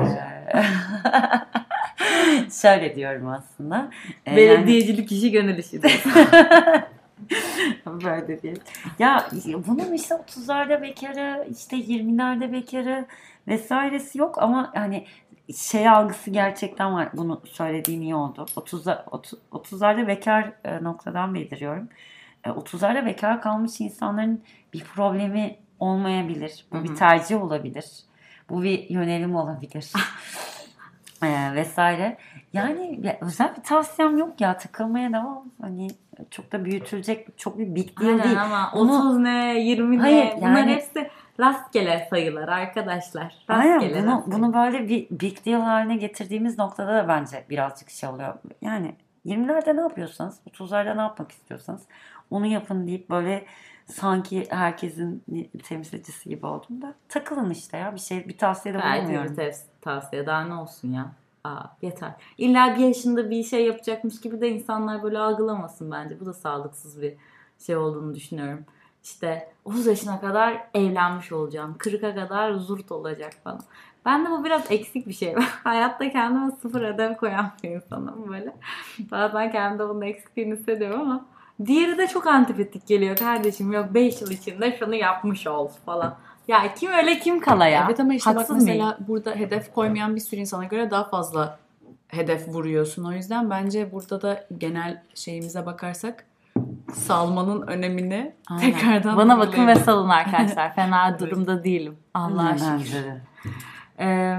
[2.63, 3.91] şöyle diyorum aslında.
[4.27, 6.03] Eee, Belediyecilik işi gönül işidir.
[6.07, 6.83] yani,
[8.05, 8.59] böyle bir.
[8.99, 9.27] Ya
[9.67, 13.05] bunun işte 30'larda bekarı, işte 20'lerde bekarı
[13.49, 15.07] vesairesi yok ama hani
[15.57, 17.09] şey algısı gerçekten var.
[17.13, 18.47] Bunu söylediğin iyi oldu.
[18.57, 20.53] 30'lar 30, 30'larda bekar
[20.83, 21.89] noktadan bildiriyorum.
[22.45, 26.65] E, 30'larda bekar kalmış insanların bir problemi olmayabilir.
[26.73, 27.87] Bu Hı bir tercih olabilir.
[28.51, 29.93] Bu bir yönelim olabilir.
[31.23, 32.17] e, vesaire.
[32.53, 35.45] Yani ya, özel bir tavsiyem yok ya takılmaya devam.
[35.61, 35.89] Hani
[36.31, 38.43] çok da büyütülecek çok bir big deal Aynen değil.
[38.43, 43.35] ama Onu- 30 ne 20 ne Hayır, bunlar yani- hepsi rastgele sayılar arkadaşlar.
[43.49, 44.35] Aynen Rastgele, bunu, rastgele.
[44.37, 48.35] bunu böyle bir big deal haline getirdiğimiz noktada da bence birazcık şey oluyor.
[48.63, 48.95] Yani
[49.27, 51.83] 20'lerde ne yapıyorsanız 30'larda ne yapmak istiyorsanız
[52.33, 53.47] onu yapın deyip böyle
[53.87, 55.25] sanki herkesin
[55.63, 59.35] temsilcisi gibi oldum da takılın işte ya bir şey bir iyi bir bulunmuyorum.
[59.35, 60.27] tavs- tavsiye.
[60.27, 61.13] Daha ne olsun ya?
[61.45, 62.13] Aa, yeter.
[62.39, 66.21] İlla bir yaşında bir şey yapacakmış gibi de insanlar böyle algılamasın bence.
[66.21, 67.15] Bu da sağlıksız bir
[67.59, 68.65] şey olduğunu düşünüyorum.
[69.05, 71.77] İşte 30 yaşına kadar evlenmiş olacağım.
[71.79, 73.61] 40'a kadar zurt olacak falan.
[74.05, 75.35] Ben de bu biraz eksik bir şey.
[75.65, 78.57] Hayatta kendime sıfır hedef koyan bir insanım böyle.
[79.11, 81.27] Bazen kendimde bunun eksikliğini hissediyorum ama
[81.67, 83.73] diğeri de çok antipatik geliyor kardeşim.
[83.73, 86.17] Yok 5 yıl içinde şunu yapmış ol falan.
[86.49, 87.85] Ya kim öyle kim kala ya?
[87.87, 88.97] Evet ama işte bak Haksız mesela mıyım?
[89.09, 91.59] burada hedef koymayan bir sürü insana göre daha fazla
[92.09, 93.05] hedef vuruyorsun.
[93.05, 96.25] O yüzden bence burada da genel şeyimize bakarsak
[96.93, 98.63] salmanın önemini Aynen.
[98.63, 100.75] tekrardan Bana bakın ve salın arkadaşlar.
[100.75, 101.97] Fena durumda değilim.
[102.15, 103.05] Allah'a şükür.
[103.99, 104.39] Ee,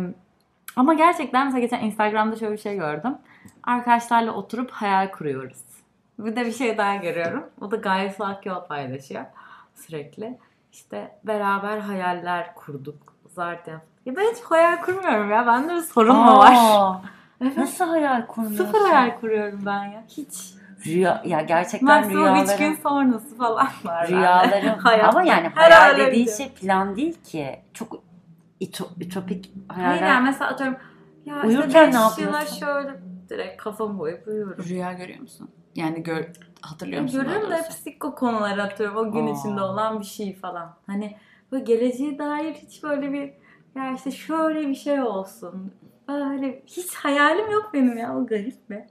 [0.75, 3.15] ama gerçekten mesela geçen Instagram'da şöyle bir şey gördüm.
[3.63, 5.57] Arkadaşlarla oturup hayal kuruyoruz.
[6.19, 7.49] Bir de bir şey daha görüyorum.
[7.61, 9.25] O da Gaye Su Akyol paylaşıyor
[9.75, 10.37] sürekli.
[10.71, 13.13] İşte beraber hayaller kurduk.
[13.37, 13.81] Yaptık.
[14.05, 15.47] Ya ben hiç hayal kurmuyorum ya.
[15.47, 16.55] Bende bir sorun mu var?
[17.41, 17.57] Evet.
[17.57, 18.65] Nasıl hayal kurmuyorsun?
[18.65, 20.03] Sıfır hayal kuruyorum ben ya.
[20.07, 20.53] Hiç.
[20.85, 24.07] Rüya, ya gerçekten Maksimum 3 gün sonrası falan var.
[24.07, 25.09] rüyalarım Hayatta.
[25.09, 27.59] ama yani hayal öyle dediğin şey plan değil ki.
[27.73, 28.03] Çok
[28.99, 30.07] ütopik Hayır hayaller.
[30.07, 30.77] yani mesela atıyorum
[31.25, 32.55] ya Uyurken işte ne yapıyorsun?
[32.59, 32.89] şöyle
[33.29, 34.63] direkt kafamı koyup uyuyorum.
[34.69, 35.49] Rüya görüyor musun?
[35.75, 36.25] Yani gör,
[36.61, 37.19] hatırlıyor musun?
[37.19, 38.97] daha Görüyorum da psiko konuları atıyorum.
[38.97, 39.39] O gün Aa.
[39.39, 40.75] içinde olan bir şey falan.
[40.87, 41.17] Hani
[41.51, 43.33] böyle geleceğe dair hiç böyle bir
[43.75, 45.73] ya işte şöyle bir şey olsun.
[46.07, 48.17] Böyle hiç hayalim yok benim ya.
[48.17, 48.87] O garip mi?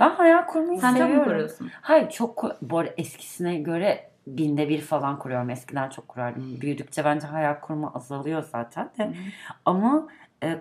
[0.00, 1.24] Ben hayal kurmayı Sen seviyorum.
[1.24, 1.70] kuruyorsun?
[1.82, 5.50] Hayır çok bu arada eskisine göre binde bir falan kuruyorum.
[5.50, 6.60] Eskiden çok kurardım.
[6.60, 9.12] Büyüdükçe bence hayal kurma azalıyor zaten de.
[9.64, 10.08] Ama
[10.42, 10.60] e,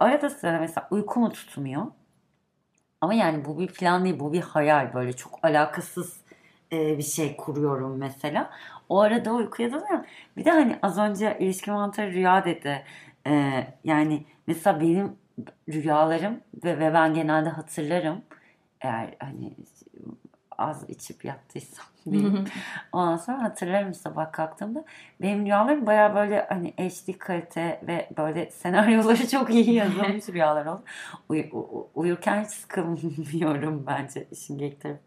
[0.00, 1.86] arada sırada mesela uykumu tutmuyor.
[3.00, 4.94] Ama yani bu bir plan değil, bu bir hayal.
[4.94, 6.20] Böyle çok alakasız
[6.72, 8.50] e, bir şey kuruyorum mesela.
[8.88, 10.04] O arada uykuya dalıyorum.
[10.36, 12.84] Bir de hani az önce ilişki mantarı rüya dedi.
[13.26, 13.32] E,
[13.84, 15.16] yani mesela benim
[15.68, 18.22] rüyalarım ve, ve ben genelde hatırlarım.
[18.80, 19.56] Eğer hani
[20.58, 21.86] az içip yattıysam.
[22.92, 24.84] Ondan sonra hatırlarım sabah kalktığımda.
[25.22, 30.82] Benim rüyalarım baya böyle hani HD kalite ve böyle senaryoları çok iyi yazılmış rüyalar oldu.
[31.28, 35.00] Uy- u- uyurken hiç sıkılmıyorum bence işin geyik tarafı.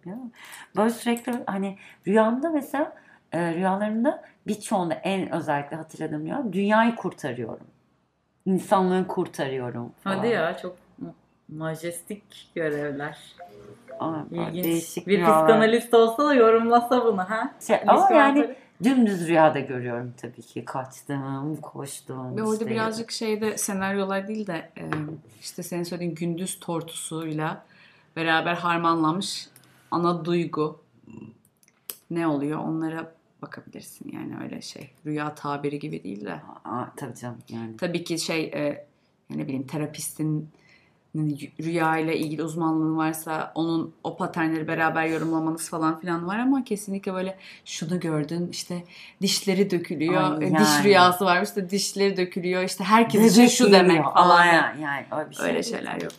[0.76, 1.78] Böyle sürekli hani
[2.08, 2.94] rüyamda mesela
[3.32, 7.68] e, rüyalarımda birçoğunda en özellikle hatırladığım rüya dünyayı kurtarıyorum.
[8.46, 10.18] İnsanlığı kurtarıyorum falan.
[10.18, 10.76] Hadi ya çok
[11.50, 13.18] majestik görevler.
[14.32, 14.64] İlginç.
[14.64, 15.46] değişik bir rüyalar.
[15.48, 17.54] psikanalist olsa da yorumlasa bunu ha.
[17.68, 20.66] Şey, ama yani dümdüz rüyada görüyorum tabii ki.
[20.66, 22.38] Kaçtım, koştum.
[22.38, 22.70] Ve orada işte.
[22.70, 24.84] birazcık şeyde senaryolar değil de e,
[25.42, 27.66] işte senin söylediğin gündüz tortusuyla
[28.16, 29.48] beraber harmanlanmış
[29.92, 30.80] ana duygu
[32.12, 36.34] ne oluyor onlara bakabilirsin yani öyle şey rüya tabiri gibi değil de
[36.66, 37.78] Aa, tabii canım yani.
[37.78, 38.86] tabii ki şey e,
[39.30, 40.50] ne bileyim terapistin
[41.64, 47.14] rüya ile ilgili uzmanlığı varsa onun o paternleri beraber yorumlamanız falan filan var ama kesinlikle
[47.14, 48.84] böyle şunu gördün işte
[49.22, 50.40] dişleri dökülüyor.
[50.42, 50.84] Ay, E, diş yani.
[50.84, 52.64] rüyası varmış işte dişleri dökülüyor.
[52.64, 54.46] İşte herkes için şu demek falan.
[54.46, 56.12] Yani, yani öyle bir şey öyle şeyler yok.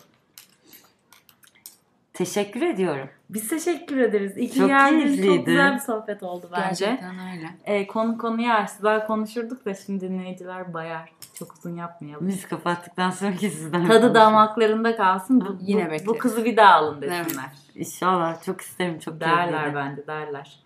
[2.14, 3.08] Teşekkür ediyorum.
[3.30, 4.36] Biz teşekkür ederiz.
[4.36, 5.26] İyi ki Çok geldiniz.
[5.26, 6.86] Çok güzel bir sohbet oldu bence.
[6.86, 7.50] Gerçekten öyle.
[7.64, 11.12] E, konu konuyu açtılar konuşurduk da şimdi dinleyiciler bayar.
[11.34, 12.28] Çok uzun yapmayalım.
[12.28, 14.14] Biz kapattıktan sonraki sizden Tadı konuşuruz.
[14.14, 15.40] damaklarında kalsın.
[15.40, 16.06] Bu, Yine bekleriz.
[16.06, 17.24] bu kızı bir daha alın desinler.
[17.24, 17.74] Evet.
[17.74, 18.42] İnşallah.
[18.44, 18.98] Çok isterim.
[18.98, 20.58] Çok Derler bence derler.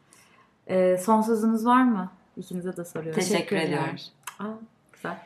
[0.67, 2.11] E, son sözünüz var mı?
[2.37, 3.21] İkinize de soruyorum.
[3.21, 3.97] Teşekkür ediyorum.
[4.39, 4.45] Aa,
[4.93, 5.17] güzel.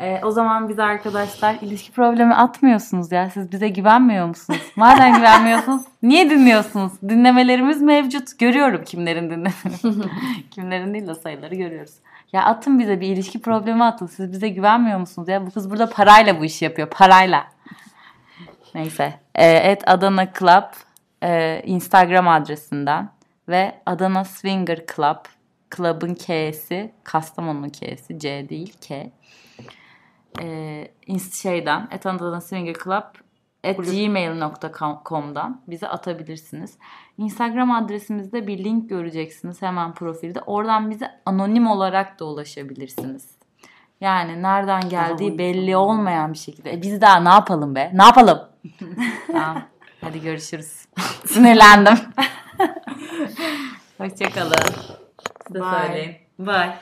[0.00, 3.30] E, o zaman biz arkadaşlar ilişki problemi atmıyorsunuz ya.
[3.30, 4.72] Siz bize güvenmiyor musunuz?
[4.76, 6.92] Madem güvenmiyorsunuz niye dinliyorsunuz?
[7.08, 8.38] Dinlemelerimiz mevcut.
[8.38, 10.04] Görüyorum kimlerin dinlediğini.
[10.50, 11.94] kimlerin değil de sayıları görüyoruz.
[12.32, 14.06] Ya atın bize bir ilişki problemi atın.
[14.06, 15.46] Siz bize güvenmiyor musunuz ya?
[15.46, 16.90] Bu kız burada parayla bu işi yapıyor.
[16.90, 17.46] Parayla.
[18.74, 19.14] Neyse.
[19.34, 20.64] E, at Adana Club
[21.22, 23.08] e, Instagram adresinden
[23.48, 25.24] ve Adana Swinger Club
[25.76, 29.10] Club'ın K'si Kastamonu'nun K'si C değil K.
[30.40, 33.04] E, şeyden at Adana Swinger Club
[33.64, 36.78] at gmail.com'dan bize atabilirsiniz.
[37.18, 40.40] Instagram adresimizde bir link göreceksiniz hemen profilde.
[40.40, 43.36] Oradan bize anonim olarak da ulaşabilirsiniz.
[44.00, 46.72] Yani nereden geldiği belli olmayan bir şekilde.
[46.72, 47.90] E biz daha ne yapalım be?
[47.94, 48.40] Ne yapalım?
[49.26, 49.62] tamam.
[50.00, 50.86] Hadi görüşürüz.
[51.26, 51.98] Sinirlendim.
[53.98, 54.56] Hoşçakalın.
[55.46, 56.20] Size Bye.
[56.38, 56.78] Bye.